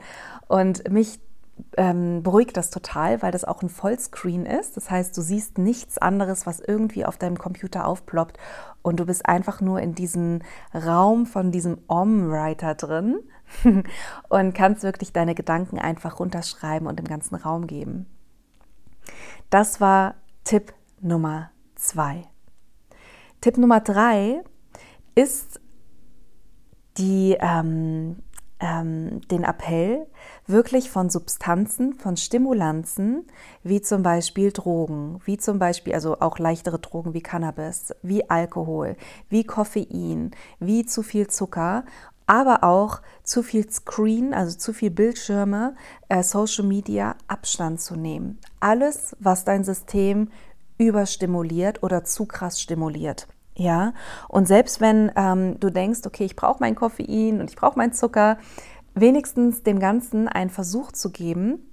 Und 0.49 0.89
mich 0.91 1.19
ähm, 1.77 2.23
beruhigt 2.23 2.57
das 2.57 2.71
total, 2.71 3.23
weil 3.23 3.33
das 3.33 3.45
auch 3.45 3.63
ein 3.63 3.69
Vollscreen 3.69 4.47
ist. 4.47 4.77
Das 4.77 4.91
heißt, 4.91 5.17
du 5.17 5.23
siehst 5.23 5.59
nichts 5.59 5.99
anderes, 5.99 6.47
was 6.47 6.61
irgendwie 6.61 7.05
auf 7.05 7.17
deinem 7.17 7.39
Computer 7.39 7.87
aufploppt 7.87 8.39
und 8.83 9.01
du 9.01 9.07
bist 9.07 9.27
einfach 9.27 9.61
nur 9.61 9.81
in 9.81 9.95
diesem 9.95 10.41
Raum 10.75 11.27
von 11.27 11.53
diesem 11.53 11.79
Om-Writer 11.87 12.75
drin 12.75 13.19
und 14.29 14.55
kannst 14.55 14.83
wirklich 14.83 15.13
deine 15.13 15.35
Gedanken 15.35 15.79
einfach 15.79 16.19
runterschreiben 16.21 16.89
und 16.89 16.99
im 16.99 17.07
ganzen 17.07 17.35
Raum 17.35 17.67
geben. 17.67 18.07
Das 19.51 19.81
war 19.81 20.15
Tipp 20.45 20.73
Nummer 21.01 21.51
zwei. 21.77 22.25
Tipp 23.41 23.59
Nummer 23.59 23.81
drei 23.81 24.43
ist 25.15 25.61
die 26.97 27.37
ähm, 27.41 28.17
ähm, 28.65 29.21
den 29.29 29.45
Appell, 29.45 30.07
wirklich 30.47 30.91
von 30.91 31.11
Substanzen, 31.11 31.93
von 31.93 32.17
Stimulanzen, 32.17 33.27
wie 33.63 33.83
zum 33.83 34.03
Beispiel 34.03 34.53
Drogen, 34.53 35.21
wie 35.27 35.37
zum 35.37 35.59
Beispiel, 35.59 35.93
also 35.93 36.19
auch 36.21 36.39
leichtere 36.39 36.79
Drogen 36.79 37.13
wie 37.13 37.21
Cannabis, 37.21 37.95
wie 38.03 38.29
Alkohol, 38.31 38.97
wie 39.29 39.45
Koffein, 39.45 40.31
wie 40.61 40.87
zu 40.87 41.03
viel 41.03 41.29
Zucker, 41.29 41.85
aber 42.27 42.65
auch 42.65 43.03
zu 43.23 43.43
viel 43.43 43.71
Screen, 43.71 44.33
also 44.33 44.57
zu 44.57 44.73
viel 44.73 44.91
Bildschirme, 44.91 45.77
äh, 46.09 46.23
Social 46.23 46.65
Media, 46.65 47.17
Abstand 47.29 47.83
zu 47.83 47.97
nehmen. 47.97 48.39
Alles, 48.61 49.15
was 49.21 49.45
dein 49.45 49.65
System 49.65 50.31
überstimuliert 50.79 51.83
oder 51.83 52.05
zu 52.05 52.25
krass 52.25 52.63
stimuliert. 52.63 53.29
Ja, 53.57 53.93
und 54.29 54.49
selbst 54.49 54.81
wenn 54.81 55.13
ähm, 55.15 55.61
du 55.61 55.71
denkst, 55.71 56.01
okay, 56.07 56.25
ich 56.25 56.35
brauche 56.35 56.59
mein 56.61 56.75
Koffein 56.75 57.41
und 57.41 57.51
ich 57.51 57.57
brauche 57.57 57.79
meinen 57.79 57.93
Zucker, 57.93 58.39
wenigstens 58.95 59.63
dem 59.63 59.79
Ganzen 59.79 60.29
einen 60.29 60.51
Versuch 60.51 60.91
zu 60.91 61.11
geben, 61.11 61.71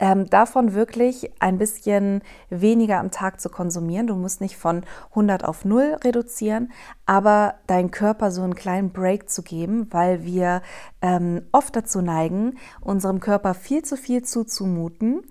ähm, 0.00 0.28
davon 0.30 0.74
wirklich 0.74 1.30
ein 1.40 1.58
bisschen 1.58 2.22
weniger 2.50 2.98
am 2.98 3.10
Tag 3.10 3.40
zu 3.40 3.48
konsumieren. 3.48 4.06
Du 4.06 4.14
musst 4.14 4.40
nicht 4.40 4.56
von 4.56 4.82
100 5.10 5.44
auf 5.44 5.64
0 5.64 5.96
reduzieren, 6.04 6.70
aber 7.06 7.54
deinem 7.66 7.90
Körper 7.90 8.30
so 8.30 8.42
einen 8.42 8.54
kleinen 8.54 8.92
Break 8.92 9.28
zu 9.28 9.42
geben, 9.42 9.88
weil 9.90 10.24
wir 10.24 10.62
ähm, 11.02 11.42
oft 11.52 11.74
dazu 11.74 12.00
neigen, 12.00 12.58
unserem 12.80 13.20
Körper 13.20 13.54
viel 13.54 13.82
zu 13.82 13.96
viel 13.96 14.22
zuzumuten 14.22 15.22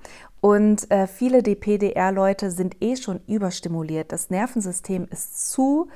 und 0.42 0.90
äh, 0.92 1.08
viele 1.08 1.42
DPDR-Leute 1.42 2.52
sind 2.52 2.82
eh 2.82 2.96
schon 2.96 3.22
überstimuliert. 3.28 4.12
Das 4.12 4.30
Nervensystem 4.30 5.08
ist 5.10 5.50
zu 5.50 5.88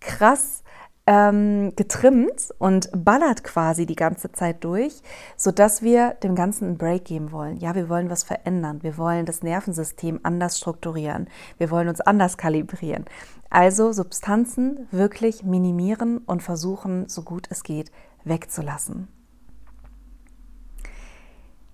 krass 0.00 0.62
ähm, 1.06 1.74
getrimmt 1.76 2.54
und 2.58 2.88
ballert 2.92 3.42
quasi 3.42 3.84
die 3.84 3.96
ganze 3.96 4.32
Zeit 4.32 4.62
durch, 4.64 5.02
sodass 5.36 5.82
wir 5.82 6.14
dem 6.22 6.34
Ganzen 6.34 6.66
einen 6.66 6.78
Break 6.78 7.04
geben 7.04 7.32
wollen. 7.32 7.56
Ja, 7.56 7.74
wir 7.74 7.88
wollen 7.88 8.10
was 8.10 8.22
verändern. 8.22 8.82
Wir 8.82 8.96
wollen 8.96 9.26
das 9.26 9.42
Nervensystem 9.42 10.20
anders 10.22 10.58
strukturieren. 10.58 11.28
Wir 11.58 11.70
wollen 11.70 11.88
uns 11.88 12.00
anders 12.00 12.36
kalibrieren. 12.36 13.04
Also 13.50 13.92
Substanzen 13.92 14.86
wirklich 14.92 15.42
minimieren 15.42 16.18
und 16.18 16.42
versuchen, 16.42 17.08
so 17.08 17.22
gut 17.22 17.48
es 17.50 17.64
geht, 17.64 17.90
wegzulassen. 18.24 19.08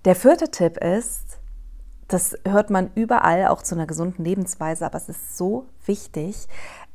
Der 0.07 0.15
vierte 0.15 0.51
Tipp 0.51 0.79
ist, 0.79 1.36
das 2.09 2.37
hört 2.47 2.71
man 2.71 2.91
überall, 2.95 3.47
auch 3.49 3.63
zu 3.63 3.75
einer 3.75 3.87
gesunden 3.87 4.25
Lebensweise, 4.25 4.87
aber 4.87 4.97
es 4.97 5.09
ist 5.09 5.37
so 5.37 5.67
wichtig, 5.85 6.47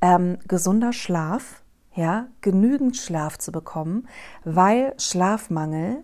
ähm, 0.01 0.37
gesunder 0.47 0.93
Schlaf, 0.93 1.61
ja, 1.93 2.27
genügend 2.39 2.95
Schlaf 2.95 3.37
zu 3.37 3.51
bekommen, 3.51 4.07
weil 4.45 4.93
Schlafmangel 4.97 6.03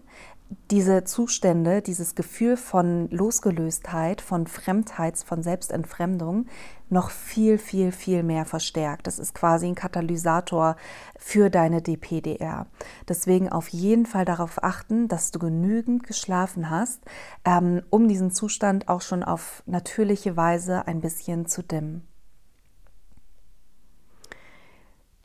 diese 0.72 1.04
Zustände, 1.04 1.82
dieses 1.82 2.16
Gefühl 2.16 2.58
von 2.58 3.10
Losgelöstheit, 3.10 4.22
von 4.22 4.48
Fremdheit, 4.48 5.18
von 5.18 5.44
Selbstentfremdung 5.44 6.46
noch 6.90 7.10
viel, 7.10 7.58
viel, 7.58 7.92
viel 7.92 8.24
mehr 8.24 8.46
verstärkt. 8.46 9.08
Das 9.08 9.20
ist 9.20 9.34
quasi 9.34 9.68
ein 9.68 9.76
Katalysator 9.76 10.78
für 11.18 11.50
deine 11.50 11.82
DPDR. 11.82 12.68
Deswegen 13.10 13.50
auf 13.50 13.68
jeden 13.70 14.06
Fall 14.06 14.24
darauf 14.24 14.64
achten, 14.64 15.08
dass 15.10 15.32
du 15.32 15.40
genügend 15.40 16.04
geschlafen 16.04 16.70
hast, 16.70 17.02
ähm, 17.44 17.84
um 17.90 18.08
diesen 18.08 18.32
Zustand 18.32 18.88
auch 18.88 19.02
schon 19.02 19.24
auf 19.24 19.64
natürliche 19.66 20.38
Weise 20.38 20.88
ein 20.88 21.02
bisschen 21.02 21.46
zu 21.46 21.62
dimmen. 21.62 22.08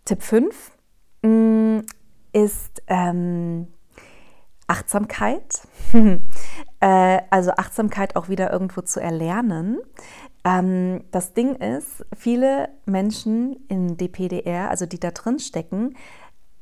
Tipp 0.04 0.22
5 0.22 0.72
mm, 1.22 1.80
ist 2.32 2.82
ähm, 2.88 3.68
Achtsamkeit. 4.72 5.60
äh, 6.80 7.18
also 7.30 7.50
Achtsamkeit 7.52 8.16
auch 8.16 8.30
wieder 8.30 8.50
irgendwo 8.50 8.80
zu 8.80 9.00
erlernen. 9.00 9.78
Ähm, 10.44 11.04
das 11.10 11.34
Ding 11.34 11.56
ist, 11.56 12.06
viele 12.16 12.70
Menschen 12.86 13.56
in 13.68 13.98
DPDR, 13.98 14.70
also 14.70 14.86
die 14.86 14.98
da 14.98 15.10
drin 15.10 15.38
stecken, 15.38 15.94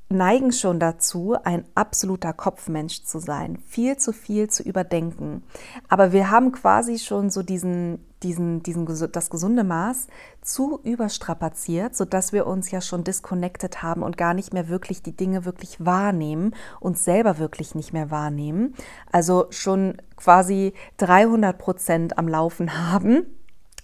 neigen 0.09 0.51
schon 0.51 0.81
dazu, 0.81 1.37
ein 1.45 1.65
absoluter 1.77 2.33
Kopfmensch 2.33 3.05
zu 3.05 3.21
sein, 3.21 3.59
viel 3.69 3.97
zu 3.97 4.13
viel 4.13 4.51
zu 4.51 4.65
überdenken. 4.65 5.45
Aber 5.89 6.11
wir 6.11 6.33
haben 6.33 6.51
quasi 6.51 6.99
schon 6.99 7.31
so 7.31 7.45
diesen, 7.45 8.05
diesen, 8.23 8.63
diesen, 8.63 8.87
das 9.13 9.31
gesunde 9.31 9.65
Maß 9.65 10.09
zu 10.43 10.81
überstrapaziert, 10.83 11.97
sodass 11.97 12.33
wir 12.33 12.47
uns 12.47 12.71
ja 12.71 12.81
schon 12.81 13.05
disconnected 13.05 13.83
haben 13.83 14.03
und 14.03 14.17
gar 14.17 14.35
nicht 14.35 14.53
mehr 14.53 14.69
wirklich 14.69 15.03
die 15.03 15.17
Dinge 15.17 15.45
wirklich 15.45 15.85
wahrnehmen, 15.85 16.55
uns 16.81 17.05
selber 17.05 17.39
wirklich 17.39 17.75
nicht 17.75 17.93
mehr 17.93 18.11
wahrnehmen. 18.11 18.75
Also 19.11 19.47
schon 19.51 19.97
quasi 20.17 20.75
300 20.99 21.57
Prozent 21.59 22.19
am 22.19 22.29
Laufen 22.29 22.91
haben 22.91 23.27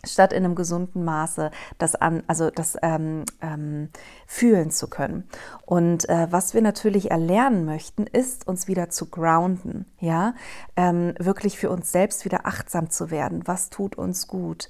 statt 0.06 0.32
in 0.32 0.44
einem 0.44 0.54
gesunden 0.54 1.04
Maße 1.04 1.50
das 1.78 1.94
an, 1.94 2.22
also 2.26 2.50
das 2.50 2.76
ähm, 2.82 3.24
ähm, 3.40 3.90
fühlen 4.26 4.70
zu 4.70 4.88
können. 4.88 5.28
Und 5.64 6.08
äh, 6.08 6.28
was 6.30 6.54
wir 6.54 6.62
natürlich 6.62 7.10
erlernen 7.10 7.64
möchten, 7.64 8.06
ist 8.06 8.46
uns 8.46 8.68
wieder 8.68 8.90
zu 8.90 9.10
grounden, 9.10 9.86
ja, 9.98 10.34
ähm, 10.76 11.14
wirklich 11.18 11.58
für 11.58 11.70
uns 11.70 11.92
selbst 11.92 12.24
wieder 12.24 12.46
achtsam 12.46 12.90
zu 12.90 13.10
werden. 13.10 13.42
Was 13.46 13.70
tut 13.70 13.96
uns 13.96 14.26
gut? 14.26 14.68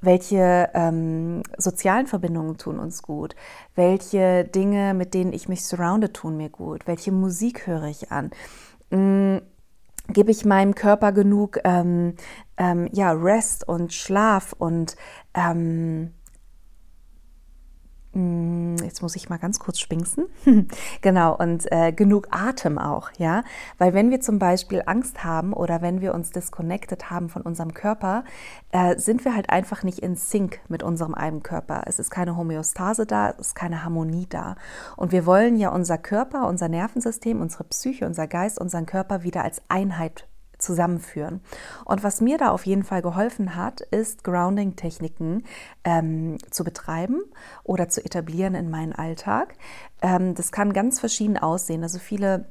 Welche 0.00 0.70
ähm, 0.74 1.42
sozialen 1.56 2.06
Verbindungen 2.06 2.56
tun 2.56 2.78
uns 2.78 3.02
gut? 3.02 3.34
Welche 3.74 4.44
Dinge, 4.44 4.94
mit 4.94 5.12
denen 5.12 5.32
ich 5.32 5.48
mich 5.48 5.64
surrounde, 5.64 6.12
tun 6.12 6.36
mir 6.36 6.50
gut? 6.50 6.86
Welche 6.86 7.10
Musik 7.10 7.66
höre 7.66 7.84
ich 7.84 8.12
an? 8.12 8.30
Mm, 8.90 9.38
gebe 10.18 10.32
ich 10.32 10.44
meinem 10.44 10.74
Körper 10.74 11.12
genug 11.12 11.60
ähm, 11.62 12.14
ähm, 12.56 12.88
ja, 12.92 13.12
Rest 13.12 13.68
und 13.68 13.92
Schlaf 13.92 14.52
und 14.52 14.96
ähm, 15.32 16.10
jetzt 18.14 19.02
muss 19.02 19.16
ich 19.16 19.28
mal 19.28 19.38
ganz 19.38 19.58
kurz 19.58 19.80
schwingsen. 19.80 20.26
genau, 21.02 21.36
und 21.36 21.70
äh, 21.70 21.92
genug 21.92 22.28
Atem 22.30 22.78
auch, 22.78 23.10
ja. 23.18 23.44
Weil 23.76 23.92
wenn 23.92 24.10
wir 24.10 24.20
zum 24.20 24.38
Beispiel 24.38 24.82
Angst 24.86 25.24
haben 25.24 25.52
oder 25.52 25.82
wenn 25.82 26.00
wir 26.00 26.14
uns 26.14 26.30
disconnected 26.30 27.10
haben 27.10 27.28
von 27.28 27.42
unserem 27.42 27.74
Körper, 27.74 28.24
äh, 28.72 28.96
sind 28.98 29.24
wir 29.24 29.34
halt 29.34 29.50
einfach 29.50 29.82
nicht 29.82 29.98
in 29.98 30.16
Sync 30.16 30.60
mit 30.68 30.82
unserem 30.82 31.14
eigenen 31.14 31.42
Körper. 31.42 31.82
Es 31.86 31.98
ist 31.98 32.10
keine 32.10 32.36
Homöostase 32.36 33.06
da, 33.06 33.30
es 33.30 33.48
ist 33.48 33.54
keine 33.54 33.84
Harmonie 33.84 34.26
da. 34.28 34.56
Und 34.96 35.12
wir 35.12 35.26
wollen 35.26 35.56
ja 35.56 35.70
unser 35.70 35.98
Körper, 35.98 36.48
unser 36.48 36.68
Nervensystem, 36.68 37.40
unsere 37.40 37.64
Psyche, 37.64 38.06
unser 38.06 38.26
Geist, 38.26 38.58
unseren 38.58 38.86
Körper 38.86 39.22
wieder 39.22 39.44
als 39.44 39.60
Einheit 39.68 40.27
zusammenführen. 40.58 41.40
Und 41.84 42.02
was 42.02 42.20
mir 42.20 42.38
da 42.38 42.50
auf 42.50 42.66
jeden 42.66 42.84
Fall 42.84 43.02
geholfen 43.02 43.56
hat, 43.56 43.80
ist 43.80 44.24
Grounding-Techniken 44.24 45.44
ähm, 45.84 46.38
zu 46.50 46.64
betreiben 46.64 47.22
oder 47.64 47.88
zu 47.88 48.04
etablieren 48.04 48.54
in 48.54 48.70
meinen 48.70 48.92
Alltag. 48.92 49.54
Ähm, 50.02 50.34
das 50.34 50.52
kann 50.52 50.72
ganz 50.72 51.00
verschieden 51.00 51.38
aussehen. 51.38 51.82
Also 51.82 51.98
viele 51.98 52.46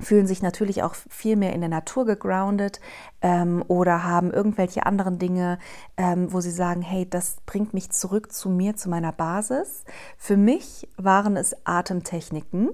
fühlen 0.00 0.26
sich 0.26 0.42
natürlich 0.42 0.82
auch 0.82 0.94
viel 0.94 1.36
mehr 1.36 1.52
in 1.52 1.60
der 1.60 1.70
Natur 1.70 2.04
gegroundet 2.04 2.80
ähm, 3.22 3.64
oder 3.68 4.04
haben 4.04 4.32
irgendwelche 4.32 4.86
anderen 4.86 5.18
Dinge, 5.18 5.58
ähm, 5.96 6.32
wo 6.32 6.40
sie 6.40 6.50
sagen, 6.50 6.82
hey, 6.82 7.08
das 7.08 7.36
bringt 7.46 7.74
mich 7.74 7.90
zurück 7.90 8.32
zu 8.32 8.48
mir, 8.48 8.76
zu 8.76 8.88
meiner 8.88 9.12
Basis. 9.12 9.84
Für 10.18 10.36
mich 10.36 10.88
waren 10.96 11.36
es 11.36 11.54
Atemtechniken 11.64 12.70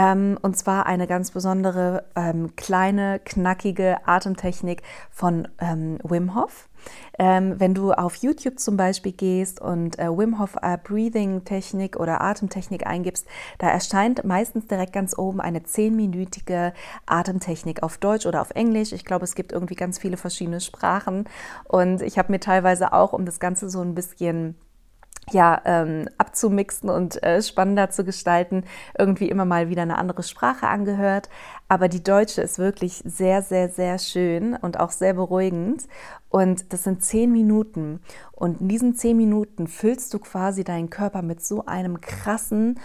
ähm, 0.00 0.38
und 0.40 0.56
zwar 0.56 0.86
eine 0.86 1.06
ganz 1.06 1.30
besondere 1.30 2.04
ähm, 2.16 2.56
kleine, 2.56 3.20
knackige 3.22 3.98
Atemtechnik 4.06 4.82
von 5.10 5.46
ähm, 5.58 5.98
Wim 6.02 6.34
Hof. 6.34 6.70
Ähm, 7.18 7.60
wenn 7.60 7.74
du 7.74 7.92
auf 7.92 8.14
YouTube 8.14 8.58
zum 8.58 8.78
Beispiel 8.78 9.12
gehst 9.12 9.60
und 9.60 9.98
äh, 9.98 10.08
Wim 10.08 10.38
Hof 10.38 10.56
äh, 10.62 10.78
Breathing 10.82 11.44
Technik 11.44 12.00
oder 12.00 12.22
Atemtechnik 12.22 12.86
eingibst, 12.86 13.26
da 13.58 13.68
erscheint 13.68 14.24
meistens 14.24 14.66
direkt 14.66 14.94
ganz 14.94 15.18
oben 15.18 15.42
eine 15.42 15.64
zehnminütige 15.64 16.72
Atemtechnik 17.04 17.82
auf 17.82 17.98
Deutsch 17.98 18.24
oder 18.24 18.40
auf 18.40 18.52
Englisch. 18.52 18.92
Ich 18.92 19.04
glaube, 19.04 19.24
es 19.24 19.34
gibt 19.34 19.52
irgendwie 19.52 19.74
ganz 19.74 19.98
viele 19.98 20.16
verschiedene 20.16 20.62
Sprachen 20.62 21.28
und 21.64 22.00
ich 22.00 22.18
habe 22.18 22.32
mir 22.32 22.40
teilweise 22.40 22.94
auch, 22.94 23.12
um 23.12 23.26
das 23.26 23.38
Ganze 23.38 23.68
so 23.68 23.82
ein 23.82 23.94
bisschen 23.94 24.56
ja, 25.32 25.60
ähm, 25.64 26.08
abzumixen 26.18 26.90
und 26.90 27.22
äh, 27.22 27.42
spannender 27.42 27.90
zu 27.90 28.04
gestalten, 28.04 28.64
irgendwie 28.98 29.28
immer 29.28 29.44
mal 29.44 29.68
wieder 29.68 29.82
eine 29.82 29.98
andere 29.98 30.22
Sprache 30.22 30.66
angehört. 30.66 31.28
Aber 31.68 31.88
die 31.88 32.02
deutsche 32.02 32.42
ist 32.42 32.58
wirklich 32.58 33.02
sehr, 33.04 33.42
sehr, 33.42 33.68
sehr 33.68 33.98
schön 33.98 34.56
und 34.56 34.78
auch 34.80 34.90
sehr 34.90 35.14
beruhigend. 35.14 35.86
Und 36.28 36.72
das 36.72 36.84
sind 36.84 37.02
zehn 37.02 37.32
Minuten. 37.32 38.00
Und 38.32 38.60
in 38.60 38.68
diesen 38.68 38.94
zehn 38.94 39.16
Minuten 39.16 39.66
füllst 39.66 40.14
du 40.14 40.18
quasi 40.18 40.64
deinen 40.64 40.90
Körper 40.90 41.22
mit 41.22 41.44
so 41.44 41.66
einem 41.66 42.00
krassen 42.00 42.78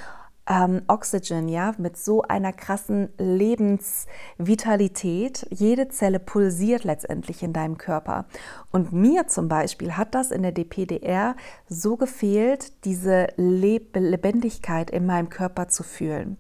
ähm, 0.48 0.84
Oxygen, 0.88 1.48
ja, 1.48 1.74
mit 1.78 1.98
so 1.98 2.22
einer 2.22 2.54
krassen 2.54 3.10
Lebensvitalität. 3.18 5.48
Jede 5.50 5.90
Zelle 5.90 6.20
pulsiert 6.20 6.84
letztendlich 6.84 7.42
in 7.44 7.54
deinem 7.54 7.78
Körper. 7.78 8.26
Und 8.72 8.94
mir 8.94 9.28
zum 9.28 9.48
Beispiel 9.48 9.98
hat 9.98 10.14
das 10.14 10.30
in 10.32 10.44
der 10.44 10.52
DPDR 10.52 11.36
so 11.68 11.98
gefehlt, 11.98 12.86
diese 12.86 13.28
Leb 13.38 13.96
Lebendigkeit 13.96 14.92
in 14.92 15.06
meinem 15.06 15.30
Körper 15.30 15.68
zu 15.68 15.84
fühlen 15.84 16.38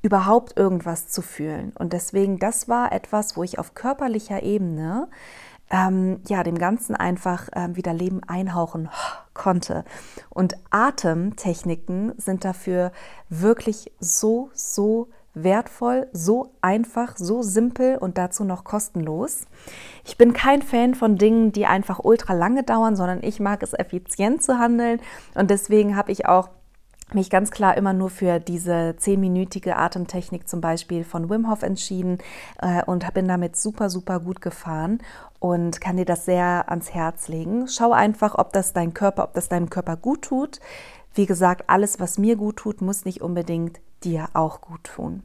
überhaupt 0.00 0.56
irgendwas 0.56 1.08
zu 1.08 1.22
fühlen. 1.22 1.72
Und 1.76 1.92
deswegen, 1.92 2.38
das 2.38 2.68
war 2.68 2.92
etwas, 2.92 3.36
wo 3.36 3.42
ich 3.42 3.58
auf 3.58 3.74
körperlicher 3.74 4.44
Ebene 4.44 5.08
ähm, 5.70 6.20
ja, 6.26 6.42
dem 6.42 6.58
Ganzen 6.58 6.94
einfach 6.94 7.48
ähm, 7.54 7.76
wieder 7.76 7.92
Leben 7.92 8.20
einhauchen 8.26 8.88
konnte. 9.34 9.84
Und 10.30 10.56
Atemtechniken 10.70 12.12
sind 12.16 12.44
dafür 12.44 12.92
wirklich 13.28 13.92
so, 14.00 14.50
so 14.54 15.08
wertvoll, 15.34 16.08
so 16.12 16.52
einfach, 16.60 17.16
so 17.16 17.42
simpel 17.42 17.96
und 17.98 18.18
dazu 18.18 18.44
noch 18.44 18.64
kostenlos. 18.64 19.42
Ich 20.04 20.16
bin 20.16 20.32
kein 20.32 20.62
Fan 20.62 20.94
von 20.94 21.16
Dingen, 21.16 21.52
die 21.52 21.66
einfach 21.66 22.00
ultra 22.02 22.32
lange 22.32 22.62
dauern, 22.62 22.96
sondern 22.96 23.22
ich 23.22 23.38
mag 23.38 23.62
es 23.62 23.72
effizient 23.72 24.42
zu 24.42 24.58
handeln 24.58 25.00
und 25.34 25.50
deswegen 25.50 25.96
habe 25.96 26.12
ich 26.12 26.26
auch 26.26 26.48
mich 27.14 27.30
ganz 27.30 27.50
klar 27.50 27.76
immer 27.76 27.92
nur 27.92 28.10
für 28.10 28.38
diese 28.40 28.94
zehnminütige 28.96 29.76
Atemtechnik 29.76 30.48
zum 30.48 30.60
Beispiel 30.60 31.04
von 31.04 31.30
Wim 31.30 31.50
Hof 31.50 31.62
entschieden 31.62 32.18
äh, 32.60 32.82
und 32.84 33.12
bin 33.14 33.28
damit 33.28 33.56
super, 33.56 33.90
super 33.90 34.20
gut 34.20 34.40
gefahren 34.40 34.98
und 35.38 35.80
kann 35.80 35.96
dir 35.96 36.04
das 36.04 36.24
sehr 36.24 36.64
ans 36.68 36.92
Herz 36.92 37.28
legen. 37.28 37.68
Schau 37.68 37.92
einfach, 37.92 38.36
ob 38.36 38.52
das 38.52 38.72
dein 38.72 38.94
Körper, 38.94 39.24
ob 39.24 39.34
das 39.34 39.48
deinem 39.48 39.70
Körper 39.70 39.96
gut 39.96 40.22
tut. 40.22 40.60
Wie 41.14 41.26
gesagt, 41.26 41.64
alles, 41.68 42.00
was 42.00 42.18
mir 42.18 42.36
gut 42.36 42.56
tut, 42.56 42.80
muss 42.80 43.04
nicht 43.04 43.22
unbedingt 43.22 43.80
dir 44.04 44.28
auch 44.34 44.60
gut 44.60 44.84
tun. 44.84 45.22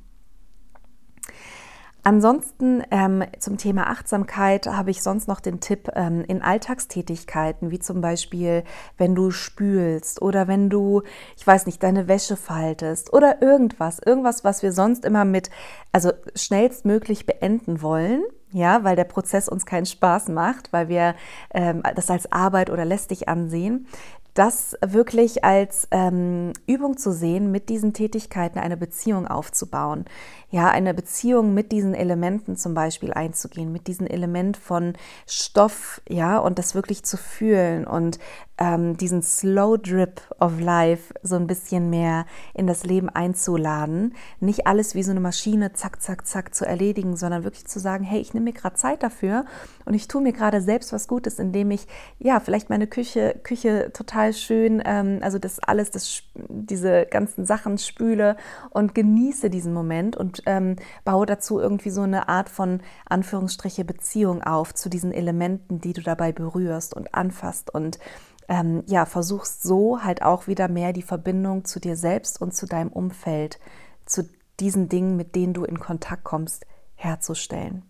Ansonsten 2.06 2.84
ähm, 2.92 3.24
zum 3.40 3.58
Thema 3.58 3.90
Achtsamkeit 3.90 4.68
habe 4.68 4.92
ich 4.92 5.02
sonst 5.02 5.30
noch 5.30 5.40
den 5.40 5.62
Tipp 5.62 5.90
ähm, 5.96 6.26
in 6.28 6.42
Alltagstätigkeiten, 6.42 7.72
wie 7.72 7.80
zum 7.80 8.02
Beispiel, 8.02 8.66
wenn 8.98 9.16
du 9.16 9.32
spülst 9.32 10.22
oder 10.22 10.50
wenn 10.50 10.70
du, 10.70 11.04
ich 11.38 11.48
weiß 11.48 11.66
nicht, 11.66 11.82
deine 11.82 12.10
Wäsche 12.10 12.36
faltest 12.36 13.14
oder 13.14 13.42
irgendwas, 13.42 14.00
irgendwas, 14.06 14.44
was 14.44 14.64
wir 14.64 14.74
sonst 14.74 15.06
immer 15.06 15.24
mit, 15.24 15.50
also 15.94 16.12
schnellstmöglich 16.36 17.26
beenden 17.26 17.82
wollen. 17.82 18.24
Ja, 18.52 18.84
weil 18.84 18.96
der 18.96 19.06
Prozess 19.06 19.50
uns 19.50 19.66
keinen 19.66 19.88
Spaß 19.88 20.28
macht, 20.28 20.72
weil 20.72 20.88
wir 20.88 21.16
ähm, 21.56 21.82
das 21.96 22.12
als 22.12 22.32
Arbeit 22.32 22.70
oder 22.70 22.86
lästig 22.86 23.28
ansehen 23.28 23.88
das 24.34 24.76
wirklich 24.84 25.44
als 25.44 25.88
ähm, 25.92 26.54
Übung 26.66 26.98
zu 26.98 27.12
sehen, 27.12 27.52
mit 27.52 27.70
diesen 27.70 27.94
Tätigkeiten 27.94 28.60
eine 28.60 28.78
Beziehung 28.78 29.28
aufzubauen. 29.28 30.06
Ja, 30.54 30.70
eine 30.70 30.94
Beziehung 30.94 31.56
mit 31.56 31.72
diesen 31.72 31.96
Elementen 31.96 32.58
zum 32.58 32.76
Beispiel 32.76 33.12
einzugehen, 33.12 33.72
mit 33.72 33.88
diesem 33.88 34.06
Element 34.06 34.56
von 34.56 34.94
Stoff, 35.26 36.00
ja, 36.08 36.38
und 36.38 36.60
das 36.60 36.76
wirklich 36.76 37.02
zu 37.02 37.18
fühlen 37.18 37.88
und 37.88 38.20
ähm, 38.60 38.96
diesen 38.96 39.24
Slow 39.24 39.78
Drip 39.78 40.22
of 40.40 40.60
Life 40.60 41.12
so 41.24 41.38
ein 41.38 41.48
bisschen 41.48 41.90
mehr 41.90 42.28
in 42.54 42.68
das 42.68 42.84
Leben 42.84 43.10
einzuladen. 43.10 44.14
Nicht 44.40 44.68
alles 44.68 44.94
wie 44.94 45.02
so 45.02 45.10
eine 45.10 45.22
Maschine, 45.22 45.74
zack, 45.74 46.02
zack, 46.04 46.28
zack, 46.28 46.54
zu 46.54 46.66
erledigen, 46.66 47.18
sondern 47.18 47.44
wirklich 47.44 47.66
zu 47.66 47.80
sagen, 47.80 48.04
hey, 48.04 48.22
ich 48.22 48.36
nehme 48.36 48.44
mir 48.44 48.54
gerade 48.54 48.76
Zeit 48.76 49.02
dafür 49.02 49.46
und 49.86 49.96
ich 49.96 50.08
tue 50.08 50.22
mir 50.22 50.34
gerade 50.34 50.62
selbst 50.62 50.94
was 50.94 51.08
Gutes, 51.08 51.40
indem 51.40 51.72
ich, 51.72 51.88
ja, 52.20 52.40
vielleicht 52.40 52.70
meine 52.70 52.86
Küche, 52.86 53.40
Küche 53.42 53.90
total 53.92 54.34
schön, 54.34 54.84
ähm, 54.86 55.18
also 55.22 55.40
das 55.40 55.60
alles, 55.60 55.90
das, 55.90 56.22
diese 56.36 57.08
ganzen 57.10 57.46
Sachen 57.46 57.80
spüle 57.80 58.38
und 58.70 58.94
genieße 58.94 59.50
diesen 59.50 59.74
Moment 59.74 60.16
und 60.16 60.43
ähm, 60.46 60.76
baue 61.04 61.26
dazu 61.26 61.60
irgendwie 61.60 61.90
so 61.90 62.02
eine 62.02 62.30
Art 62.30 62.50
von 62.50 62.82
Anführungsstriche 63.06 63.86
Beziehung 63.86 64.44
auf 64.44 64.74
zu 64.74 64.90
diesen 64.90 65.12
Elementen, 65.12 65.80
die 65.80 65.94
du 65.94 66.02
dabei 66.02 66.32
berührst 66.32 66.94
und 66.94 67.14
anfasst 67.14 67.74
und 67.74 68.00
ähm, 68.48 68.84
ja, 68.88 69.06
versuchst 69.06 69.64
so 69.64 70.04
halt 70.04 70.22
auch 70.22 70.48
wieder 70.48 70.68
mehr 70.68 70.94
die 70.94 71.02
Verbindung 71.02 71.66
zu 71.66 71.80
dir 71.80 71.96
selbst 71.96 72.42
und 72.42 72.54
zu 72.54 72.66
deinem 72.66 72.92
Umfeld, 72.92 73.60
zu 74.06 74.30
diesen 74.60 74.90
Dingen, 74.90 75.16
mit 75.16 75.36
denen 75.36 75.54
du 75.54 75.64
in 75.64 75.80
Kontakt 75.80 76.24
kommst, 76.24 76.66
herzustellen. 76.96 77.84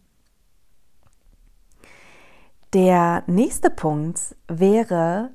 Der 2.74 3.24
nächste 3.28 3.70
Punkt 3.70 4.36
wäre 4.48 5.30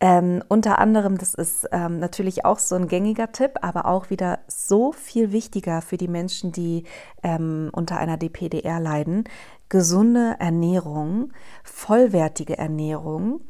ähm, 0.00 0.44
unter 0.48 0.78
anderem, 0.78 1.18
das 1.18 1.34
ist 1.34 1.68
ähm, 1.72 1.98
natürlich 1.98 2.44
auch 2.44 2.60
so 2.60 2.76
ein 2.76 2.86
gängiger 2.86 3.32
Tipp, 3.32 3.58
aber 3.62 3.86
auch 3.86 4.10
wieder 4.10 4.38
so 4.46 4.92
viel 4.92 5.32
wichtiger 5.32 5.82
für 5.82 5.96
die 5.96 6.06
Menschen, 6.06 6.52
die 6.52 6.84
ähm, 7.24 7.70
unter 7.72 7.98
einer 7.98 8.16
DPDR 8.16 8.78
leiden, 8.78 9.24
gesunde 9.68 10.36
Ernährung, 10.38 11.32
vollwertige 11.64 12.56
Ernährung, 12.56 13.40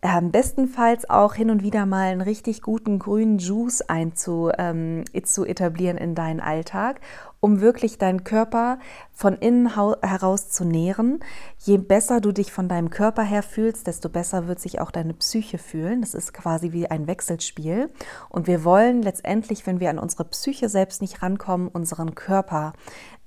ähm, 0.00 0.30
bestenfalls 0.30 1.10
auch 1.10 1.34
hin 1.34 1.50
und 1.50 1.62
wieder 1.62 1.84
mal 1.84 2.08
einen 2.08 2.20
richtig 2.20 2.62
guten 2.62 2.98
grünen 2.98 3.38
Juice 3.38 3.82
einzu, 3.82 4.50
ähm, 4.56 5.04
zu 5.24 5.44
etablieren 5.44 5.98
in 5.98 6.14
deinen 6.14 6.40
Alltag, 6.40 7.00
um 7.40 7.60
wirklich 7.60 7.98
deinen 7.98 8.24
Körper 8.24 8.78
von 9.12 9.36
innen 9.36 9.74
heraus 9.74 10.50
zu 10.50 10.64
nähren. 10.64 11.20
Je 11.58 11.78
besser 11.78 12.20
du 12.20 12.32
dich 12.32 12.52
von 12.52 12.68
deinem 12.68 12.90
Körper 12.90 13.22
her 13.22 13.42
fühlst, 13.42 13.86
desto 13.86 14.08
besser 14.08 14.48
wird 14.48 14.60
sich 14.60 14.80
auch 14.80 14.90
deine 14.90 15.14
Psyche 15.14 15.58
fühlen. 15.58 16.00
Das 16.00 16.14
ist 16.14 16.32
quasi 16.32 16.72
wie 16.72 16.90
ein 16.90 17.06
Wechselspiel. 17.06 17.90
Und 18.28 18.46
wir 18.46 18.64
wollen 18.64 19.02
letztendlich, 19.02 19.66
wenn 19.66 19.80
wir 19.80 19.90
an 19.90 19.98
unsere 19.98 20.24
Psyche 20.24 20.68
selbst 20.68 21.00
nicht 21.00 21.22
rankommen, 21.22 21.68
unseren 21.68 22.14
Körper 22.14 22.72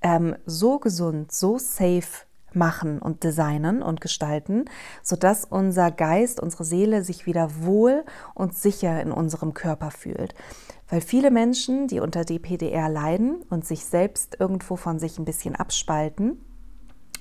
ähm, 0.01 0.35
so 0.45 0.79
gesund, 0.79 1.31
so 1.31 1.57
safe 1.57 2.25
machen 2.55 2.99
und 2.99 3.23
designen 3.23 3.81
und 3.81 4.01
gestalten, 4.01 4.65
sodass 5.03 5.45
unser 5.45 5.91
Geist, 5.91 6.39
unsere 6.39 6.65
Seele 6.65 7.03
sich 7.03 7.25
wieder 7.25 7.49
wohl 7.63 8.03
und 8.33 8.55
sicher 8.55 9.01
in 9.01 9.11
unserem 9.11 9.53
Körper 9.53 9.91
fühlt. 9.91 10.35
Weil 10.89 11.01
viele 11.01 11.31
Menschen, 11.31 11.87
die 11.87 11.99
unter 12.01 12.25
DPDR 12.25 12.89
leiden 12.89 13.43
und 13.49 13.65
sich 13.65 13.85
selbst 13.85 14.37
irgendwo 14.39 14.75
von 14.75 14.99
sich 14.99 15.17
ein 15.17 15.25
bisschen 15.25 15.55
abspalten, 15.55 16.37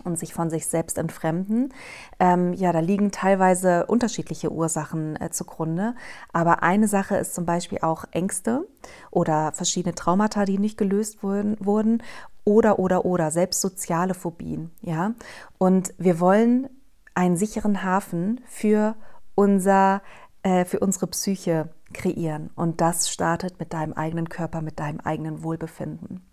und 0.05 0.19
sich 0.19 0.35
von 0.35 0.51
sich 0.51 0.67
selbst 0.67 0.99
entfremden. 0.99 1.73
Ähm, 2.19 2.53
ja, 2.53 2.73
da 2.73 2.81
liegen 2.81 3.11
teilweise 3.11 3.87
unterschiedliche 3.87 4.53
Ursachen 4.53 5.21
äh, 5.21 5.31
zugrunde. 5.31 5.95
Aber 6.33 6.63
eine 6.63 6.89
Sache 6.89 7.17
ist 7.17 7.35
zum 7.35 7.47
Beispiel 7.47 7.79
auch 7.83 8.05
Ängste 8.11 8.67
oder 9.11 9.53
verschiedene 9.53 9.95
Traumata, 9.95 10.45
die 10.45 10.59
nicht 10.59 10.79
gelöst 10.79 11.23
wurden, 11.23 11.57
wurden 11.61 12.03
oder, 12.45 12.79
oder, 12.79 13.05
oder, 13.05 13.31
selbst 13.31 13.61
soziale 13.61 14.15
Phobien, 14.15 14.71
ja. 14.81 15.15
Und 15.59 15.93
wir 15.99 16.21
wollen 16.21 16.69
einen 17.15 17.37
sicheren 17.37 17.83
Hafen 17.83 18.41
für 18.47 18.95
unser, 19.35 20.03
äh, 20.43 20.65
für 20.65 20.81
unsere 20.81 21.07
Psyche 21.09 21.71
kreieren. 21.93 22.51
Und 22.55 22.81
das 22.81 23.11
startet 23.11 23.59
mit 23.59 23.73
deinem 23.73 23.93
eigenen 23.93 24.29
Körper, 24.29 24.63
mit 24.63 24.79
deinem 24.79 25.01
eigenen 25.01 25.43
Wohlbefinden. 25.43 26.25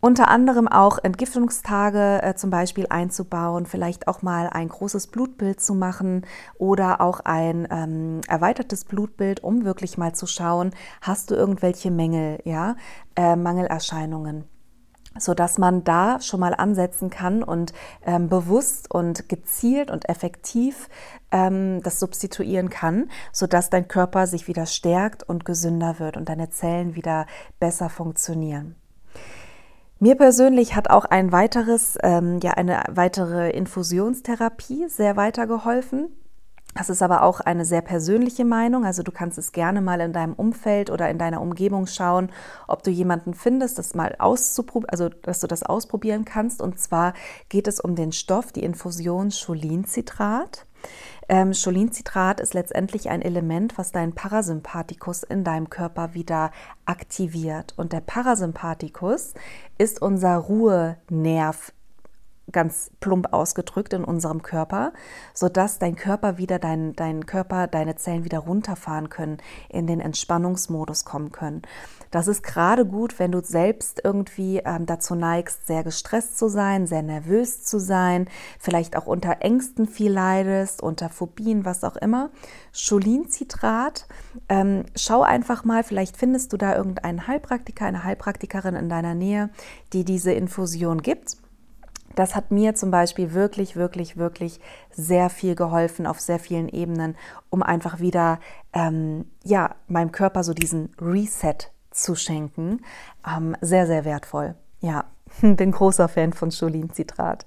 Unter 0.00 0.28
anderem 0.28 0.68
auch 0.68 0.98
Entgiftungstage 1.02 2.20
äh, 2.22 2.34
zum 2.34 2.50
Beispiel 2.50 2.86
einzubauen, 2.90 3.64
vielleicht 3.64 4.06
auch 4.06 4.20
mal 4.20 4.50
ein 4.50 4.68
großes 4.68 5.06
Blutbild 5.06 5.62
zu 5.62 5.74
machen 5.74 6.26
oder 6.58 7.00
auch 7.00 7.20
ein 7.20 7.66
ähm, 7.70 8.20
erweitertes 8.28 8.84
Blutbild, 8.84 9.42
um 9.42 9.64
wirklich 9.64 9.96
mal 9.96 10.14
zu 10.14 10.26
schauen, 10.26 10.72
hast 11.00 11.30
du 11.30 11.34
irgendwelche 11.34 11.90
Mängel, 11.90 12.38
ja, 12.44 12.76
äh, 13.16 13.34
Mangelerscheinungen 13.34 14.44
so 15.18 15.34
dass 15.34 15.58
man 15.58 15.84
da 15.84 16.20
schon 16.20 16.40
mal 16.40 16.54
ansetzen 16.54 17.10
kann 17.10 17.42
und 17.42 17.72
ähm, 18.04 18.28
bewusst 18.28 18.90
und 18.90 19.28
gezielt 19.28 19.90
und 19.90 20.08
effektiv 20.08 20.88
ähm, 21.30 21.82
das 21.82 22.00
substituieren 22.00 22.70
kann, 22.70 23.10
so 23.32 23.46
dass 23.46 23.70
dein 23.70 23.88
Körper 23.88 24.26
sich 24.26 24.48
wieder 24.48 24.66
stärkt 24.66 25.22
und 25.22 25.44
gesünder 25.44 25.98
wird 25.98 26.16
und 26.16 26.28
deine 26.28 26.50
Zellen 26.50 26.94
wieder 26.94 27.26
besser 27.60 27.88
funktionieren. 27.88 28.76
Mir 30.00 30.16
persönlich 30.16 30.74
hat 30.74 30.90
auch 30.90 31.04
ein 31.04 31.32
weiteres, 31.32 31.96
ähm, 32.02 32.40
ja, 32.42 32.52
eine 32.52 32.82
weitere 32.90 33.50
Infusionstherapie 33.50 34.88
sehr 34.88 35.16
weitergeholfen. 35.16 36.08
Das 36.74 36.90
ist 36.90 37.02
aber 37.02 37.22
auch 37.22 37.40
eine 37.40 37.64
sehr 37.64 37.82
persönliche 37.82 38.44
Meinung. 38.44 38.84
Also 38.84 39.02
du 39.02 39.12
kannst 39.12 39.38
es 39.38 39.52
gerne 39.52 39.80
mal 39.80 40.00
in 40.00 40.12
deinem 40.12 40.34
Umfeld 40.34 40.90
oder 40.90 41.08
in 41.08 41.18
deiner 41.18 41.40
Umgebung 41.40 41.86
schauen, 41.86 42.30
ob 42.66 42.82
du 42.82 42.90
jemanden 42.90 43.34
findest, 43.34 43.78
das 43.78 43.94
mal 43.94 44.16
auszuprobieren, 44.18 44.90
also 44.90 45.08
dass 45.08 45.40
du 45.40 45.46
das 45.46 45.62
ausprobieren 45.62 46.24
kannst. 46.24 46.60
Und 46.60 46.80
zwar 46.80 47.14
geht 47.48 47.68
es 47.68 47.78
um 47.80 47.94
den 47.94 48.10
Stoff, 48.12 48.50
die 48.50 48.64
Infusion 48.64 49.30
Cholinzitrat. 49.30 50.66
Ähm, 51.28 51.52
Cholinzitrat 51.52 52.40
ist 52.40 52.54
letztendlich 52.54 53.08
ein 53.08 53.22
Element, 53.22 53.78
was 53.78 53.92
deinen 53.92 54.14
Parasympathikus 54.14 55.22
in 55.22 55.44
deinem 55.44 55.70
Körper 55.70 56.12
wieder 56.14 56.50
aktiviert. 56.84 57.72
Und 57.76 57.92
der 57.92 58.00
Parasympathikus 58.00 59.34
ist 59.78 60.02
unser 60.02 60.36
Ruhenerv 60.36 61.72
ganz 62.52 62.90
plump 63.00 63.32
ausgedrückt 63.32 63.92
in 63.92 64.04
unserem 64.04 64.42
Körper, 64.42 64.92
sodass 65.32 65.78
dein 65.78 65.96
Körper 65.96 66.38
wieder, 66.38 66.58
dein, 66.58 66.94
dein 66.94 67.26
Körper, 67.26 67.66
deine 67.66 67.96
Zellen 67.96 68.24
wieder 68.24 68.40
runterfahren 68.40 69.08
können, 69.08 69.38
in 69.68 69.86
den 69.86 70.00
Entspannungsmodus 70.00 71.04
kommen 71.04 71.32
können. 71.32 71.62
Das 72.10 72.28
ist 72.28 72.42
gerade 72.42 72.86
gut, 72.86 73.18
wenn 73.18 73.32
du 73.32 73.42
selbst 73.42 74.00
irgendwie 74.04 74.58
ähm, 74.64 74.86
dazu 74.86 75.14
neigst, 75.14 75.66
sehr 75.66 75.82
gestresst 75.82 76.38
zu 76.38 76.48
sein, 76.48 76.86
sehr 76.86 77.02
nervös 77.02 77.64
zu 77.64 77.80
sein, 77.80 78.28
vielleicht 78.60 78.96
auch 78.96 79.06
unter 79.06 79.38
Ängsten 79.40 79.88
viel 79.88 80.12
leidest, 80.12 80.82
unter 80.82 81.08
Phobien, 81.08 81.64
was 81.64 81.82
auch 81.82 81.96
immer. 81.96 82.30
Cholinzitrat, 82.72 84.06
ähm, 84.48 84.84
schau 84.94 85.22
einfach 85.22 85.64
mal, 85.64 85.82
vielleicht 85.82 86.16
findest 86.16 86.52
du 86.52 86.56
da 86.56 86.76
irgendeinen 86.76 87.26
Heilpraktiker, 87.26 87.86
eine 87.86 88.04
Heilpraktikerin 88.04 88.76
in 88.76 88.88
deiner 88.88 89.14
Nähe, 89.14 89.50
die 89.92 90.04
diese 90.04 90.32
Infusion 90.32 91.02
gibt 91.02 91.38
das 92.14 92.34
hat 92.34 92.50
mir 92.50 92.74
zum 92.74 92.90
Beispiel 92.90 93.32
wirklich, 93.32 93.76
wirklich, 93.76 94.16
wirklich 94.16 94.60
sehr 94.90 95.30
viel 95.30 95.54
geholfen 95.54 96.06
auf 96.06 96.20
sehr 96.20 96.38
vielen 96.38 96.68
Ebenen, 96.68 97.16
um 97.50 97.62
einfach 97.62 98.00
wieder, 98.00 98.38
ähm, 98.72 99.26
ja, 99.42 99.74
meinem 99.88 100.12
Körper 100.12 100.44
so 100.44 100.54
diesen 100.54 100.90
Reset 101.00 101.56
zu 101.90 102.14
schenken. 102.14 102.80
Ähm, 103.26 103.56
sehr, 103.60 103.86
sehr 103.86 104.04
wertvoll. 104.04 104.54
Ja, 104.80 105.04
bin 105.40 105.72
großer 105.72 106.08
Fan 106.08 106.32
von 106.32 106.50
Cholinzitrat. 106.50 107.46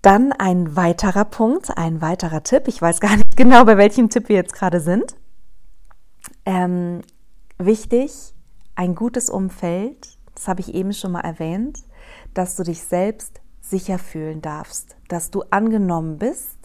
Dann 0.00 0.32
ein 0.32 0.74
weiterer 0.74 1.24
Punkt, 1.24 1.76
ein 1.76 2.00
weiterer 2.00 2.42
Tipp. 2.42 2.66
Ich 2.66 2.82
weiß 2.82 3.00
gar 3.00 3.16
nicht 3.16 3.22
genau, 3.36 3.64
bei 3.64 3.76
welchem 3.76 4.10
Tipp 4.10 4.28
wir 4.28 4.36
jetzt 4.36 4.54
gerade 4.54 4.80
sind. 4.80 5.14
Ähm, 6.44 7.02
wichtig, 7.58 8.34
ein 8.74 8.96
gutes 8.96 9.30
Umfeld, 9.30 10.18
das 10.34 10.48
habe 10.48 10.60
ich 10.60 10.74
eben 10.74 10.92
schon 10.92 11.12
mal 11.12 11.20
erwähnt 11.20 11.84
dass 12.34 12.56
du 12.56 12.62
dich 12.62 12.82
selbst 12.82 13.40
sicher 13.60 13.98
fühlen 13.98 14.42
darfst, 14.42 14.96
dass 15.08 15.30
du 15.30 15.44
angenommen 15.50 16.18
bist 16.18 16.58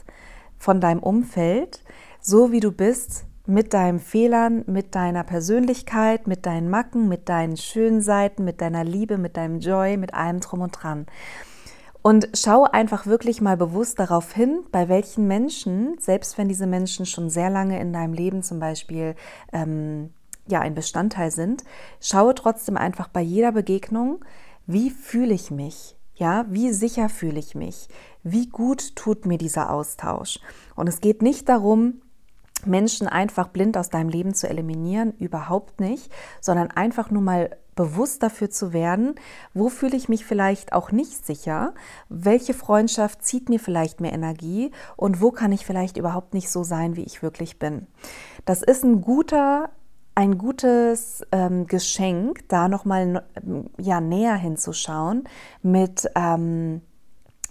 von 0.57 0.81
deinem 0.81 1.01
Umfeld, 1.01 1.83
so 2.19 2.51
wie 2.51 2.59
du 2.59 2.71
bist, 2.71 3.25
mit 3.45 3.73
deinen 3.73 3.99
Fehlern, 3.99 4.63
mit 4.67 4.93
deiner 4.93 5.23
Persönlichkeit, 5.23 6.27
mit 6.27 6.45
deinen 6.45 6.69
Macken, 6.69 7.07
mit 7.07 7.29
deinen 7.29 7.55
schönen 7.55 8.01
Seiten, 8.01 8.43
mit 8.43 8.59
deiner 8.59 8.83
Liebe, 8.83 9.17
mit 9.17 9.37
deinem 9.37 9.59
Joy, 9.59 9.95
mit 9.95 10.13
allem 10.13 10.41
drum 10.41 10.61
und 10.61 10.71
dran. 10.71 11.05
Und 12.01 12.29
schau 12.33 12.63
einfach 12.63 13.05
wirklich 13.05 13.41
mal 13.41 13.57
bewusst 13.57 13.99
darauf 13.99 14.33
hin, 14.33 14.63
bei 14.71 14.89
welchen 14.89 15.27
Menschen, 15.27 15.97
selbst 15.99 16.37
wenn 16.37 16.47
diese 16.47 16.67
Menschen 16.67 17.05
schon 17.05 17.29
sehr 17.29 17.49
lange 17.49 17.79
in 17.79 17.93
deinem 17.93 18.13
Leben 18.13 18.43
zum 18.43 18.59
Beispiel 18.59 19.15
ähm, 19.51 20.11
ja 20.47 20.59
ein 20.59 20.75
Bestandteil 20.75 21.31
sind, 21.31 21.63
schaue 21.99 22.35
trotzdem 22.35 22.77
einfach 22.77 23.07
bei 23.07 23.21
jeder 23.21 23.51
Begegnung, 23.51 24.23
wie 24.67 24.89
fühle 24.89 25.33
ich 25.33 25.49
mich? 25.49 25.95
Ja, 26.15 26.45
wie 26.49 26.73
sicher 26.73 27.09
fühle 27.09 27.39
ich 27.39 27.55
mich? 27.55 27.87
Wie 28.23 28.47
gut 28.47 28.95
tut 28.95 29.25
mir 29.25 29.37
dieser 29.37 29.71
Austausch? 29.71 30.39
Und 30.75 30.89
es 30.89 30.99
geht 30.99 31.21
nicht 31.21 31.47
darum, 31.47 32.01
Menschen 32.65 33.07
einfach 33.07 33.47
blind 33.47 33.77
aus 33.77 33.89
deinem 33.89 34.09
Leben 34.09 34.33
zu 34.33 34.49
eliminieren, 34.49 35.13
überhaupt 35.19 35.79
nicht, 35.79 36.11
sondern 36.41 36.71
einfach 36.71 37.11
nur 37.11 37.21
mal 37.21 37.55
bewusst 37.75 38.23
dafür 38.23 38.49
zu 38.49 38.73
werden, 38.73 39.15
wo 39.53 39.69
fühle 39.69 39.95
ich 39.95 40.09
mich 40.09 40.25
vielleicht 40.25 40.73
auch 40.73 40.91
nicht 40.91 41.25
sicher, 41.25 41.73
welche 42.09 42.53
Freundschaft 42.55 43.23
zieht 43.23 43.47
mir 43.47 43.59
vielleicht 43.59 44.01
mehr 44.01 44.11
Energie 44.11 44.71
und 44.97 45.21
wo 45.21 45.31
kann 45.31 45.51
ich 45.51 45.65
vielleicht 45.65 45.95
überhaupt 45.95 46.33
nicht 46.33 46.49
so 46.49 46.63
sein, 46.63 46.95
wie 46.97 47.03
ich 47.03 47.21
wirklich 47.21 47.59
bin. 47.59 47.87
Das 48.45 48.63
ist 48.63 48.83
ein 48.83 49.01
guter 49.01 49.69
ein 50.17 50.39
gutes 50.39 51.23
ähm, 51.31 51.67
Geschenk, 51.67 52.49
da 52.49 52.67
nochmal 52.67 53.23
ja, 53.77 54.01
näher 54.01 54.35
hinzuschauen 54.35 55.25
mit 55.61 56.09
ähm, 56.15 56.81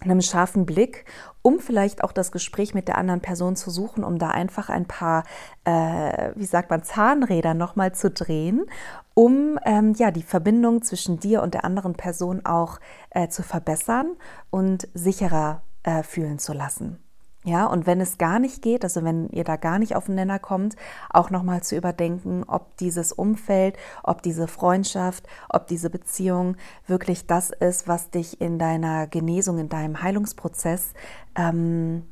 einem 0.01 0.21
scharfen 0.21 0.67
Blick, 0.67 1.05
um 1.43 1.61
vielleicht 1.61 2.03
auch 2.03 2.11
das 2.11 2.33
Gespräch 2.33 2.75
mit 2.75 2.89
der 2.89 2.99
anderen 2.99 3.21
Person 3.21 3.55
zu 3.55 3.71
suchen, 3.71 4.03
um 4.03 4.19
da 4.19 4.31
einfach 4.31 4.69
ein 4.69 4.85
paar, 4.85 5.23
äh, 5.63 6.33
wie 6.35 6.45
sagt 6.45 6.71
man, 6.71 6.83
Zahnräder 6.83 7.55
nochmal 7.55 7.95
zu 7.95 8.11
drehen, 8.11 8.67
um 9.15 9.61
ähm, 9.65 9.95
ja 9.97 10.11
die 10.11 10.25
Verbindung 10.25 10.83
zwischen 10.83 11.21
dir 11.21 11.43
und 11.43 11.55
der 11.55 11.65
anderen 11.65 11.95
Person 11.95 12.45
auch 12.45 12.81
äh, 13.11 13.29
zu 13.29 13.45
verbessern 13.45 14.17
und 14.51 14.89
sicherer 14.93 15.63
äh, 15.85 16.03
fühlen 16.03 16.41
zu 16.41 16.53
lassen. 16.53 16.99
Ja, 17.47 17.67
und 17.67 17.87
wenn 17.87 18.01
es 18.01 18.19
gar 18.19 18.41
nicht 18.41 18.61
geht, 18.61 18.83
also 18.83 19.05
wenn 19.05 19.29
ihr 19.29 19.45
da 19.45 19.55
gar 19.55 19.79
nicht 19.79 19.95
auf 19.95 20.07
den 20.07 20.17
Nenner 20.17 20.41
kommt, 20.41 20.75
auch 21.11 21.31
nochmal 21.31 21.63
zu 21.63 21.77
überdenken, 21.77 22.43
ob 22.49 22.77
dieses 22.79 23.13
Umfeld, 23.13 23.77
ob 24.03 24.21
diese 24.21 24.49
Freundschaft, 24.49 25.29
ob 25.49 25.69
diese 25.69 25.89
Beziehung 25.89 26.57
wirklich 26.89 27.29
das 27.29 27.51
ist, 27.51 27.87
was 27.87 28.11
dich 28.11 28.41
in 28.41 28.59
deiner 28.59 29.07
Genesung, 29.07 29.59
in 29.59 29.69
deinem 29.69 30.03
Heilungsprozess 30.03 30.93
ähm, 31.37 32.03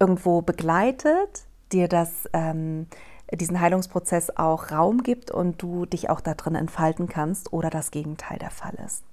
irgendwo 0.00 0.40
begleitet, 0.40 1.44
dir 1.70 1.86
das, 1.86 2.26
ähm, 2.32 2.86
diesen 3.30 3.60
Heilungsprozess 3.60 4.34
auch 4.34 4.70
Raum 4.70 5.02
gibt 5.02 5.30
und 5.30 5.60
du 5.60 5.84
dich 5.84 6.08
auch 6.08 6.22
da 6.22 6.32
drin 6.32 6.54
entfalten 6.54 7.06
kannst 7.06 7.52
oder 7.52 7.68
das 7.68 7.90
Gegenteil 7.90 8.38
der 8.38 8.50
Fall 8.50 8.78
ist. 8.86 9.07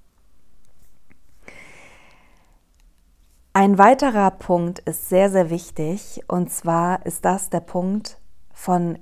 Ein 3.58 3.78
weiterer 3.78 4.32
Punkt 4.32 4.80
ist 4.80 5.08
sehr, 5.08 5.30
sehr 5.30 5.50
wichtig 5.50 6.20
und 6.28 6.52
zwar 6.52 7.06
ist 7.06 7.24
das 7.24 7.50
der 7.50 7.62
Punkt 7.62 8.20
von 8.52 9.00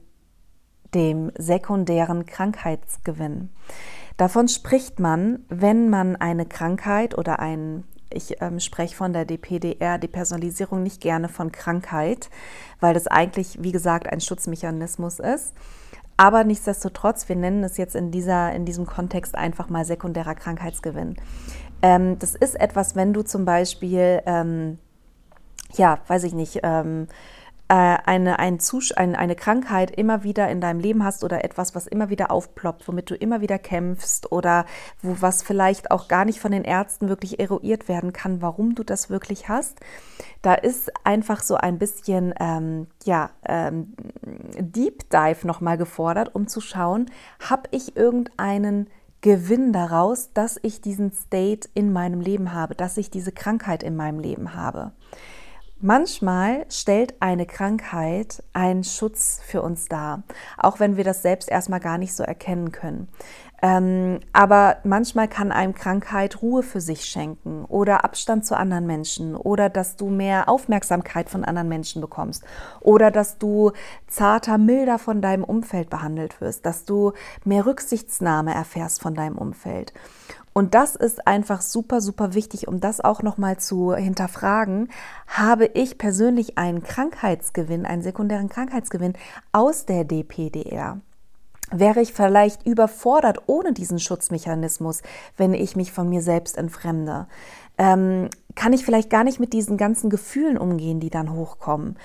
dem 0.93 1.31
sekundären 1.35 2.27
Krankheitsgewinn. 2.27 3.49
Davon 4.15 4.47
spricht 4.47 4.99
man, 4.99 5.39
wenn 5.49 5.89
man 5.89 6.15
eine 6.15 6.45
Krankheit 6.45 7.17
oder 7.17 7.39
ein, 7.39 7.83
ich 8.11 8.43
ähm, 8.43 8.59
spreche 8.59 8.95
von 8.95 9.11
der 9.11 9.25
DPDR, 9.25 9.97
Depersonalisierung, 9.97 10.83
nicht 10.83 11.01
gerne 11.01 11.29
von 11.29 11.51
Krankheit, 11.51 12.29
weil 12.79 12.93
das 12.93 13.07
eigentlich, 13.07 13.63
wie 13.63 13.71
gesagt, 13.71 14.05
ein 14.05 14.21
Schutzmechanismus 14.21 15.17
ist. 15.17 15.55
Aber 16.15 16.43
nichtsdestotrotz, 16.43 17.27
wir 17.27 17.35
nennen 17.35 17.63
es 17.63 17.77
jetzt 17.77 17.95
in, 17.95 18.11
dieser, 18.11 18.53
in 18.53 18.65
diesem 18.65 18.85
Kontext 18.85 19.33
einfach 19.33 19.69
mal 19.69 19.83
sekundärer 19.83 20.35
Krankheitsgewinn. 20.35 21.15
Ähm, 21.83 22.17
das 22.17 22.33
ist 22.33 22.59
etwas, 22.59 22.95
wenn 22.95 23.13
du 23.13 23.21
zum 23.21 23.45
Beispiel, 23.45 24.23
ähm, 24.25 24.79
ja, 25.73 25.99
weiß 26.07 26.23
ich 26.23 26.33
nicht, 26.33 26.61
ähm, 26.63 27.07
äh, 27.67 27.97
eine, 28.05 28.39
ein 28.39 28.59
ein, 28.95 29.15
eine 29.15 29.35
Krankheit 29.35 29.91
immer 29.91 30.23
wieder 30.23 30.49
in 30.49 30.61
deinem 30.61 30.79
Leben 30.79 31.03
hast 31.03 31.23
oder 31.25 31.43
etwas, 31.43 31.75
was 31.75 31.87
immer 31.87 32.09
wieder 32.09 32.31
aufploppt, 32.31 32.87
womit 32.87 33.09
du 33.09 33.15
immer 33.15 33.41
wieder 33.41 33.57
kämpfst 33.59 34.31
oder 34.31 34.65
wo 35.01 35.17
was 35.19 35.43
vielleicht 35.43 35.91
auch 35.91 36.07
gar 36.07 36.23
nicht 36.23 36.39
von 36.39 36.51
den 36.51 36.63
Ärzten 36.63 37.09
wirklich 37.09 37.39
eruiert 37.39 37.89
werden 37.89 38.13
kann, 38.13 38.41
warum 38.41 38.75
du 38.75 38.83
das 38.83 39.09
wirklich 39.09 39.49
hast. 39.49 39.79
Da 40.41 40.53
ist 40.53 40.91
einfach 41.05 41.41
so 41.41 41.55
ein 41.55 41.79
bisschen 41.79 42.33
ähm, 42.39 42.87
ja, 43.03 43.31
ähm, 43.45 43.93
Deep 44.57 45.09
Dive 45.09 45.45
nochmal 45.45 45.77
gefordert, 45.77 46.33
um 46.33 46.47
zu 46.47 46.61
schauen, 46.61 47.11
habe 47.39 47.63
ich 47.71 47.97
irgendeinen 47.97 48.87
Gewinn 49.23 49.71
daraus, 49.71 50.33
dass 50.33 50.59
ich 50.63 50.81
diesen 50.81 51.13
State 51.13 51.69
in 51.73 51.93
meinem 51.93 52.19
Leben 52.19 52.51
habe, 52.51 52.75
dass 52.75 52.97
ich 52.97 53.09
diese 53.09 53.31
Krankheit 53.31 53.81
in 53.81 53.95
meinem 53.95 54.19
Leben 54.19 54.53
habe. 54.53 54.91
Manchmal 55.85 56.65
stellt 56.69 57.21
eine 57.21 57.45
Krankheit 57.45 58.41
einen 58.53 58.85
Schutz 58.85 59.41
für 59.45 59.61
uns 59.61 59.89
dar, 59.89 60.23
auch 60.57 60.79
wenn 60.79 60.95
wir 60.95 61.03
das 61.03 61.21
selbst 61.21 61.49
erstmal 61.49 61.81
gar 61.81 61.97
nicht 61.97 62.15
so 62.15 62.23
erkennen 62.23 62.71
können. 62.71 63.09
Ähm, 63.61 64.21
aber 64.31 64.77
manchmal 64.85 65.27
kann 65.27 65.51
einem 65.51 65.73
Krankheit 65.73 66.41
Ruhe 66.41 66.63
für 66.63 66.79
sich 66.79 67.03
schenken 67.03 67.65
oder 67.65 68.05
Abstand 68.05 68.45
zu 68.45 68.55
anderen 68.55 68.85
Menschen 68.85 69.35
oder 69.35 69.69
dass 69.69 69.97
du 69.97 70.09
mehr 70.09 70.47
Aufmerksamkeit 70.47 71.29
von 71.29 71.43
anderen 71.43 71.67
Menschen 71.67 72.01
bekommst 72.01 72.45
oder 72.79 73.11
dass 73.11 73.37
du 73.37 73.73
zarter, 74.07 74.57
milder 74.57 74.99
von 74.99 75.21
deinem 75.21 75.43
Umfeld 75.43 75.89
behandelt 75.89 76.39
wirst, 76.39 76.65
dass 76.65 76.85
du 76.85 77.11
mehr 77.43 77.65
Rücksichtsnahme 77.65 78.53
erfährst 78.53 79.01
von 79.01 79.15
deinem 79.15 79.37
Umfeld. 79.37 79.91
Und 80.53 80.75
das 80.75 80.95
ist 80.95 81.27
einfach 81.27 81.61
super, 81.61 81.99
super 81.99 82.35
wichtig, 82.35 82.67
um 82.67 82.79
das 82.79 83.01
auch 83.01 83.23
nochmal 83.23 83.57
zu 83.57 83.95
hinterfragen. 83.95 84.89
Habe 85.27 85.65
ich 85.65 85.97
persönlich 85.97 86.57
einen 86.57 86.83
Krankheitsgewinn, 86.83 87.85
einen 87.85 88.03
sekundären 88.03 88.49
Krankheitsgewinn 88.49 89.13
aus 89.51 89.85
der 89.85 90.03
DPDR? 90.03 90.99
Wäre 91.71 92.01
ich 92.01 92.13
vielleicht 92.13 92.67
überfordert 92.67 93.43
ohne 93.47 93.73
diesen 93.73 93.97
Schutzmechanismus, 93.97 95.01
wenn 95.37 95.55
ich 95.55 95.75
mich 95.75 95.91
von 95.91 96.07
mir 96.07 96.21
selbst 96.21 96.55
entfremde? 96.55 97.25
Ähm, 97.79 98.29
kann 98.53 98.73
ich 98.73 98.85
vielleicht 98.85 99.09
gar 99.09 99.23
nicht 99.23 99.39
mit 99.39 99.53
diesen 99.53 99.77
ganzen 99.77 100.11
Gefühlen 100.11 100.59
umgehen, 100.59 100.99
die 100.99 101.09
dann 101.09 101.33
hochkommen? 101.33 101.97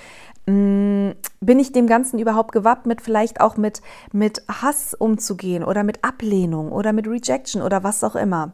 Mm, 0.49 1.11
bin 1.41 1.59
ich 1.59 1.73
dem 1.73 1.87
Ganzen 1.87 2.19
überhaupt 2.19 2.53
gewappnet, 2.53 3.03
vielleicht 3.03 3.43
auch 3.43 3.59
mit, 3.59 3.83
mit 4.13 4.43
Hass 4.49 4.95
umzugehen 4.95 5.63
oder 5.63 5.85
mit 5.85 6.03
Ablehnung 6.05 6.73
oder 6.73 6.95
mit 6.95 7.07
Rejection 7.07 7.61
oder 7.61 7.85
was 7.85 8.03
auch 8.03 8.17
immer? 8.17 8.53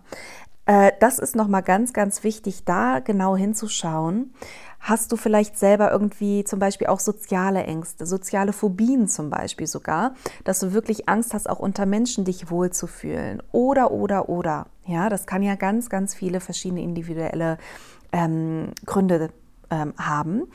Äh, 0.67 0.91
das 0.99 1.21
ist 1.21 1.37
nochmal 1.37 1.63
ganz, 1.63 1.93
ganz 1.93 2.25
wichtig, 2.25 2.65
da 2.65 2.99
genau 2.99 3.37
hinzuschauen. 3.37 4.35
Hast 4.81 5.13
du 5.13 5.17
vielleicht 5.17 5.57
selber 5.57 5.93
irgendwie 5.93 6.43
zum 6.43 6.59
Beispiel 6.59 6.89
auch 6.89 6.99
soziale 6.99 7.63
Ängste, 7.63 8.07
soziale 8.07 8.53
Phobien 8.53 9.07
zum 9.07 9.31
Beispiel 9.31 9.69
sogar, 9.69 10.15
dass 10.43 10.59
du 10.59 10.73
wirklich 10.73 11.09
Angst 11.09 11.33
hast, 11.33 11.49
auch 11.49 11.61
unter 11.61 11.87
Menschen 11.87 12.25
dich 12.25 12.51
wohlzufühlen? 12.51 13.41
Oder, 13.53 13.93
oder, 13.93 14.29
oder. 14.29 14.67
Ja, 14.85 15.09
das 15.09 15.27
kann 15.27 15.45
ja 15.45 15.55
ganz, 15.55 15.89
ganz 15.91 16.13
viele 16.13 16.41
verschiedene 16.41 16.83
individuelle 16.83 17.57
ähm, 18.13 18.73
Gründe 18.85 19.31
ähm, 19.71 19.95
haben 19.97 20.49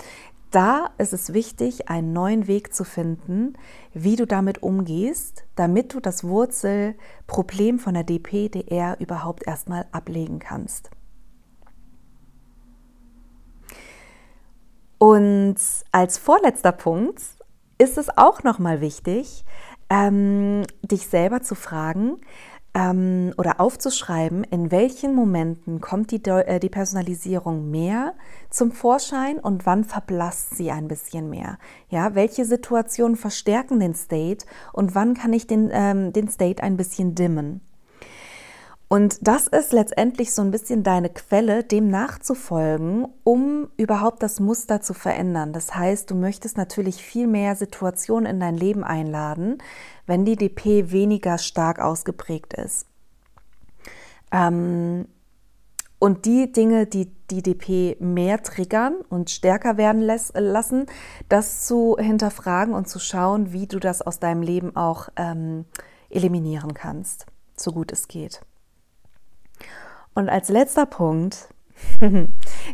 da 0.52 0.90
ist 0.98 1.14
es 1.14 1.34
wichtig, 1.34 1.90
einen 1.90 2.14
neuen 2.14 2.48
Weg 2.48 2.74
zu 2.74 2.84
finden, 2.84 3.54
wie 3.94 4.16
du 4.16 4.26
damit 4.26 4.64
umgehst, 4.64 5.44
damit 5.56 5.94
du 5.94 6.00
das 6.00 6.24
Wurzelproblem 6.24 7.80
von 7.80 7.94
der 7.94 8.04
DPDR 8.04 9.00
überhaupt 9.00 9.46
erstmal 9.46 9.86
ablegen 9.92 10.40
kannst. 10.40 10.90
Und 14.98 15.56
als 15.92 16.18
vorletzter 16.18 16.74
Punkt 16.74 17.22
ist 17.78 17.98
es 17.98 18.10
auch 18.18 18.44
nochmal 18.44 18.82
wichtig, 18.82 19.46
ähm, 19.90 20.64
dich 20.82 21.08
selber 21.08 21.42
zu 21.42 21.56
fragen, 21.56 22.18
ähm, 22.74 23.34
oder 23.38 23.60
aufzuschreiben, 23.60 24.44
in 24.44 24.72
welchen 24.72 25.16
Momenten 25.16 25.82
kommt 25.82 26.12
die, 26.12 26.24
äh, 26.24 26.60
die 26.60 26.70
Personalisierung 26.70 27.70
mehr 27.72 28.14
zum 28.50 28.72
Vorschein 28.72 29.40
und 29.40 29.66
wann 29.66 29.84
verblasst 29.84 30.56
sie 30.56 30.72
ein 30.72 30.88
bisschen 30.88 31.30
mehr. 31.30 31.58
Ja, 31.90 32.16
welche 32.16 32.46
Situationen 32.46 33.16
verstärken 33.16 33.80
den 33.80 33.96
State 33.96 34.46
und 34.74 34.96
wann 34.96 35.14
kann 35.14 35.34
ich 35.34 35.48
den, 35.48 35.70
ähm, 35.72 36.14
den 36.14 36.30
State 36.30 36.62
ein 36.62 36.78
bisschen 36.78 37.16
dimmen. 37.16 37.62
Und 38.92 39.28
das 39.28 39.46
ist 39.46 39.72
letztendlich 39.72 40.34
so 40.34 40.42
ein 40.42 40.50
bisschen 40.50 40.82
deine 40.82 41.12
Quelle, 41.12 41.64
dem 41.64 41.90
nachzufolgen, 41.90 43.08
um 43.24 43.70
überhaupt 43.78 44.24
das 44.24 44.40
Muster 44.40 44.82
zu 44.82 44.96
verändern. 44.96 45.54
Das 45.54 45.76
heißt, 45.76 46.10
du 46.10 46.16
möchtest 46.16 46.58
natürlich 46.58 46.96
viel 46.96 47.28
mehr 47.28 47.56
Situationen 47.56 48.26
in 48.26 48.40
dein 48.40 48.58
Leben 48.58 48.84
einladen, 48.84 49.60
wenn 50.08 50.26
die 50.26 50.36
DP 50.36 50.90
weniger 50.90 51.38
stark 51.38 51.80
ausgeprägt 51.80 52.56
ist. 52.56 52.88
Ähm, 54.32 55.06
und 56.00 56.26
die 56.26 56.52
Dinge, 56.52 56.88
die 56.88 57.12
die 57.30 57.44
DP 57.44 57.98
mehr 58.00 58.42
triggern 58.42 58.96
und 59.10 59.30
stärker 59.30 59.78
werden 59.78 60.02
lassen, 60.02 60.88
das 61.28 61.68
zu 61.68 61.96
hinterfragen 62.00 62.74
und 62.74 62.90
zu 62.90 62.98
schauen, 62.98 63.54
wie 63.54 63.68
du 63.68 63.80
das 63.80 64.02
aus 64.02 64.20
deinem 64.20 64.42
Leben 64.42 64.76
auch 64.76 65.10
ähm, 65.16 65.66
eliminieren 66.10 66.74
kannst, 66.74 67.28
so 67.56 67.72
gut 67.72 67.92
es 67.92 68.08
geht. 68.08 68.42
Und 70.20 70.28
als 70.28 70.50
letzter 70.50 70.86
Punkt 70.86 71.48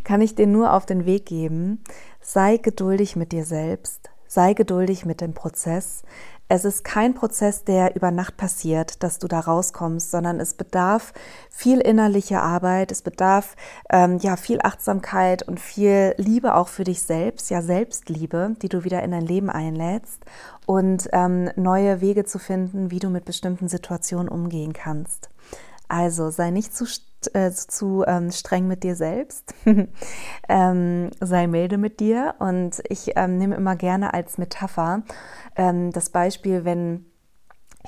kann 0.04 0.22
ich 0.22 0.34
dir 0.34 0.48
nur 0.48 0.74
auf 0.74 0.88
den 0.88 1.06
Weg 1.06 1.28
geben, 1.28 1.84
sei 2.20 2.58
geduldig 2.58 3.16
mit 3.16 3.34
dir 3.34 3.46
selbst, 3.46 4.10
sei 4.28 4.56
geduldig 4.56 5.06
mit 5.06 5.22
dem 5.22 5.36
Prozess. 5.36 6.02
Es 6.48 6.66
ist 6.66 6.84
kein 6.84 7.14
Prozess, 7.14 7.64
der 7.64 7.96
über 7.96 8.10
Nacht 8.10 8.36
passiert, 8.36 9.04
dass 9.04 9.20
du 9.20 9.28
da 9.28 9.42
rauskommst, 9.42 10.10
sondern 10.10 10.40
es 10.40 10.56
bedarf 10.56 11.14
viel 11.52 11.82
innerliche 11.82 12.42
Arbeit, 12.42 12.92
es 12.92 13.04
bedarf 13.04 13.56
ähm, 13.92 14.18
ja 14.18 14.38
viel 14.38 14.58
Achtsamkeit 14.64 15.44
und 15.48 15.60
viel 15.60 16.16
Liebe 16.18 16.56
auch 16.56 16.68
für 16.68 16.84
dich 16.84 17.04
selbst, 17.04 17.52
ja 17.52 17.62
Selbstliebe, 17.62 18.56
die 18.64 18.70
du 18.70 18.86
wieder 18.86 19.04
in 19.04 19.12
dein 19.12 19.22
Leben 19.22 19.52
einlädst 19.52 20.26
und 20.66 21.10
ähm, 21.14 21.52
neue 21.56 22.02
Wege 22.02 22.26
zu 22.26 22.40
finden, 22.40 22.90
wie 22.90 23.00
du 23.00 23.12
mit 23.12 23.24
bestimmten 23.24 23.68
Situationen 23.68 24.30
umgehen 24.30 24.74
kannst. 24.74 25.30
Also 25.88 26.30
sei 26.32 26.50
nicht 26.50 26.76
zu, 26.76 26.86
äh, 27.34 27.52
zu 27.52 28.04
ähm, 28.08 28.32
streng 28.32 28.68
mit 28.68 28.84
dir 28.84 28.96
selbst, 28.96 29.54
ähm, 30.50 31.10
sei 31.20 31.48
milde 31.48 31.78
mit 31.78 32.00
dir. 32.00 32.36
Und 32.40 32.82
ich 32.90 33.14
ähm, 33.16 33.38
nehme 33.38 33.56
immer 33.56 33.76
gerne 33.76 34.14
als 34.14 34.38
Metapher 34.38 35.04
ähm, 35.56 35.92
das 35.92 36.10
Beispiel, 36.10 36.66
wenn 36.66 37.06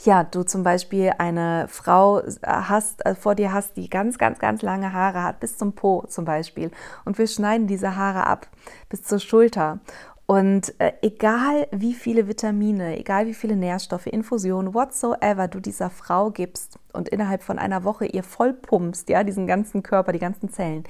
ja, 0.03 0.23
du 0.23 0.43
zum 0.43 0.63
Beispiel 0.63 1.13
eine 1.17 1.67
Frau 1.67 2.21
hast, 2.45 3.05
äh, 3.05 3.15
vor 3.15 3.35
dir 3.35 3.51
hast, 3.51 3.77
die 3.77 3.89
ganz, 3.89 4.17
ganz, 4.17 4.39
ganz 4.39 4.61
lange 4.61 4.93
Haare 4.93 5.23
hat, 5.23 5.39
bis 5.39 5.57
zum 5.57 5.73
Po 5.73 6.03
zum 6.07 6.25
Beispiel. 6.25 6.71
Und 7.05 7.17
wir 7.17 7.27
schneiden 7.27 7.67
diese 7.67 7.95
Haare 7.95 8.27
ab 8.27 8.47
bis 8.89 9.03
zur 9.03 9.19
Schulter. 9.19 9.79
Und 10.27 10.77
äh, 10.79 10.91
egal 11.01 11.69
wie 11.71 11.93
viele 11.93 12.27
Vitamine, 12.27 12.99
egal 12.99 13.27
wie 13.27 13.33
viele 13.33 13.55
Nährstoffe, 13.55 14.07
Infusionen, 14.07 14.73
whatsoever 14.73 15.47
du 15.47 15.61
dieser 15.61 15.89
Frau 15.89 16.31
gibst 16.31 16.77
und 16.91 17.07
innerhalb 17.07 17.41
von 17.41 17.57
einer 17.57 17.85
Woche 17.85 18.05
ihr 18.05 18.23
vollpumpst, 18.23 19.07
ja, 19.07 19.23
diesen 19.23 19.47
ganzen 19.47 19.83
Körper, 19.83 20.11
die 20.11 20.19
ganzen 20.19 20.49
Zellen, 20.49 20.83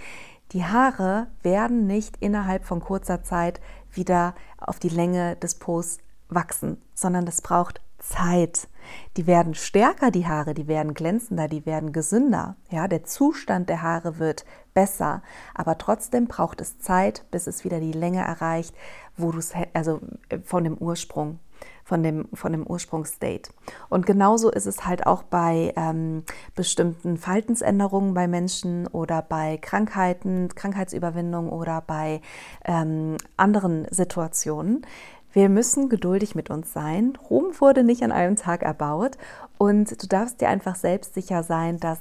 die 0.54 0.66
Haare 0.66 1.28
werden 1.44 1.86
nicht 1.86 2.18
innerhalb 2.20 2.66
von 2.66 2.80
kurzer 2.80 3.22
Zeit 3.22 3.62
wieder 3.92 4.34
auf 4.58 4.80
die 4.80 4.90
Länge 4.90 5.36
des 5.36 5.56
Po's 5.56 6.00
wachsen, 6.30 6.82
sondern 6.96 7.28
das 7.28 7.42
braucht 7.42 7.80
Zeit. 8.08 8.68
Die 9.18 9.28
werden 9.28 9.54
stärker, 9.54 10.12
die 10.12 10.28
Haare, 10.28 10.54
die 10.54 10.68
werden 10.68 10.94
glänzender, 10.94 11.48
die 11.48 11.66
werden 11.66 11.92
gesünder. 11.92 12.56
Ja, 12.70 12.88
der 12.88 13.04
Zustand 13.04 13.70
der 13.70 13.82
Haare 13.82 14.20
wird 14.20 14.46
besser, 14.74 15.22
aber 15.54 15.78
trotzdem 15.78 16.28
braucht 16.28 16.62
es 16.62 16.80
Zeit, 16.80 17.26
bis 17.32 17.48
es 17.48 17.64
wieder 17.64 17.80
die 17.80 17.92
Länge 17.92 18.22
erreicht, 18.22 18.76
wo 19.18 19.32
du 19.32 19.40
es, 19.40 19.54
also 19.74 20.00
äh, 20.30 20.40
von 20.40 20.64
dem 20.64 20.78
Ursprung, 20.78 21.40
von 21.84 22.04
dem, 22.04 22.28
von 22.34 22.52
dem 22.52 22.66
Ursprungsstate. 22.66 23.50
Und 23.90 24.06
genauso 24.06 24.52
ist 24.52 24.68
es 24.68 24.86
halt 24.86 25.08
auch 25.08 25.24
bei 25.24 25.74
ähm, 25.76 26.24
bestimmten 26.56 27.18
Verhaltensänderungen 27.18 28.14
bei 28.14 28.28
Menschen 28.28 28.88
oder 28.88 29.22
bei 29.22 29.58
Krankheiten, 29.58 30.50
Krankheitsüberwindung 30.54 31.50
oder 31.50 31.82
bei 31.82 32.22
ähm, 32.66 33.18
anderen 33.36 33.88
Situationen. 33.90 34.86
Wir 35.38 35.50
müssen 35.50 35.88
geduldig 35.88 36.34
mit 36.34 36.50
uns 36.50 36.74
sein. 36.74 37.16
Rom 37.30 37.52
wurde 37.60 37.84
nicht 37.84 38.02
an 38.02 38.12
einem 38.12 38.38
Tag 38.38 38.64
erbaut 38.64 39.20
und 39.60 40.02
du 40.02 40.08
darfst 40.08 40.42
dir 40.42 40.50
einfach 40.50 40.76
selbstsicher 40.76 41.44
sein, 41.44 41.80
dass 41.80 42.00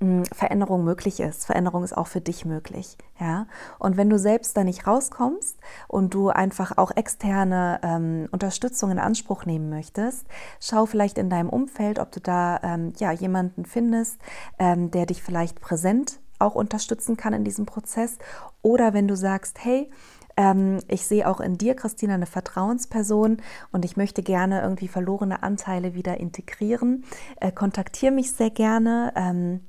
hm, 0.00 0.24
Veränderung 0.24 0.82
möglich 0.82 1.20
ist. 1.20 1.46
Veränderung 1.46 1.84
ist 1.84 1.96
auch 1.96 2.08
für 2.08 2.20
dich 2.20 2.44
möglich. 2.44 2.98
Ja? 3.20 3.46
Und 3.78 3.96
wenn 3.96 4.10
du 4.10 4.18
selbst 4.18 4.56
da 4.56 4.64
nicht 4.64 4.88
rauskommst 4.88 5.56
und 5.86 6.14
du 6.14 6.30
einfach 6.30 6.76
auch 6.78 6.90
externe 6.96 7.78
ähm, 7.84 8.28
Unterstützung 8.32 8.90
in 8.90 8.98
Anspruch 8.98 9.44
nehmen 9.44 9.70
möchtest, 9.70 10.26
schau 10.58 10.86
vielleicht 10.86 11.18
in 11.18 11.30
deinem 11.30 11.48
Umfeld, 11.48 12.00
ob 12.00 12.10
du 12.10 12.18
da 12.18 12.58
ähm, 12.64 12.92
ja, 12.98 13.12
jemanden 13.12 13.66
findest, 13.66 14.20
ähm, 14.58 14.90
der 14.90 15.06
dich 15.06 15.22
vielleicht 15.22 15.60
präsent 15.60 16.18
auch 16.38 16.54
unterstützen 16.54 17.16
kann 17.16 17.32
in 17.32 17.44
diesem 17.44 17.66
Prozess. 17.66 18.18
Oder 18.62 18.94
wenn 18.94 19.08
du 19.08 19.16
sagst, 19.16 19.64
hey, 19.64 19.90
ähm, 20.36 20.80
ich 20.88 21.06
sehe 21.06 21.28
auch 21.28 21.40
in 21.40 21.58
dir, 21.58 21.74
Christina, 21.74 22.14
eine 22.14 22.26
Vertrauensperson 22.26 23.38
und 23.72 23.84
ich 23.84 23.96
möchte 23.96 24.22
gerne 24.22 24.62
irgendwie 24.62 24.88
verlorene 24.88 25.42
Anteile 25.42 25.94
wieder 25.94 26.18
integrieren. 26.18 27.04
Äh, 27.40 27.52
kontaktiere 27.52 28.12
mich 28.12 28.32
sehr 28.32 28.50
gerne. 28.50 29.12
Ähm, 29.16 29.60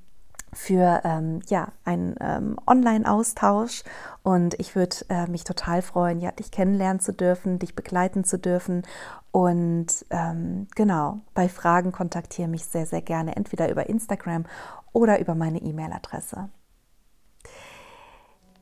für 0.53 1.01
ähm, 1.03 1.41
ja, 1.49 1.67
einen 1.83 2.15
ähm, 2.21 2.57
Online-Austausch 2.65 3.83
und 4.23 4.57
ich 4.59 4.75
würde 4.75 4.95
äh, 5.09 5.27
mich 5.27 5.43
total 5.43 5.81
freuen, 5.81 6.21
ja, 6.21 6.31
dich 6.31 6.51
kennenlernen 6.51 7.01
zu 7.01 7.11
dürfen, 7.11 7.59
dich 7.59 7.75
begleiten 7.75 8.23
zu 8.23 8.39
dürfen 8.39 8.83
und 9.31 9.87
ähm, 10.09 10.67
genau, 10.73 11.19
bei 11.33 11.49
Fragen 11.49 11.91
kontaktiere 11.91 12.47
mich 12.47 12.65
sehr, 12.65 12.85
sehr 12.85 13.01
gerne, 13.01 13.35
entweder 13.35 13.69
über 13.69 13.87
Instagram 13.89 14.45
oder 14.93 15.19
über 15.19 15.35
meine 15.35 15.61
E-Mail-Adresse. 15.61 16.49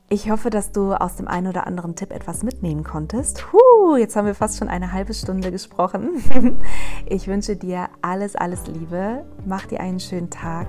Ich 0.08 0.30
hoffe, 0.30 0.50
dass 0.50 0.70
du 0.70 0.92
aus 0.92 1.16
dem 1.16 1.26
einen 1.26 1.48
oder 1.48 1.66
anderen 1.66 1.96
Tipp 1.96 2.12
etwas 2.12 2.44
mitnehmen 2.44 2.84
konntest. 2.84 3.52
Huh, 3.52 3.96
jetzt 3.96 4.14
haben 4.14 4.26
wir 4.26 4.36
fast 4.36 4.56
schon 4.58 4.68
eine 4.68 4.92
halbe 4.92 5.14
Stunde 5.14 5.50
gesprochen. 5.50 6.22
Ich 7.08 7.28
wünsche 7.28 7.54
dir 7.54 7.88
alles, 8.02 8.34
alles 8.34 8.66
Liebe. 8.66 9.24
Mach 9.44 9.66
dir 9.66 9.80
einen 9.80 10.00
schönen 10.00 10.28
Tag 10.28 10.68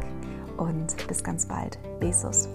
und 0.57 1.07
bis 1.07 1.23
ganz 1.23 1.47
bald. 1.47 1.79
Besos. 1.99 2.47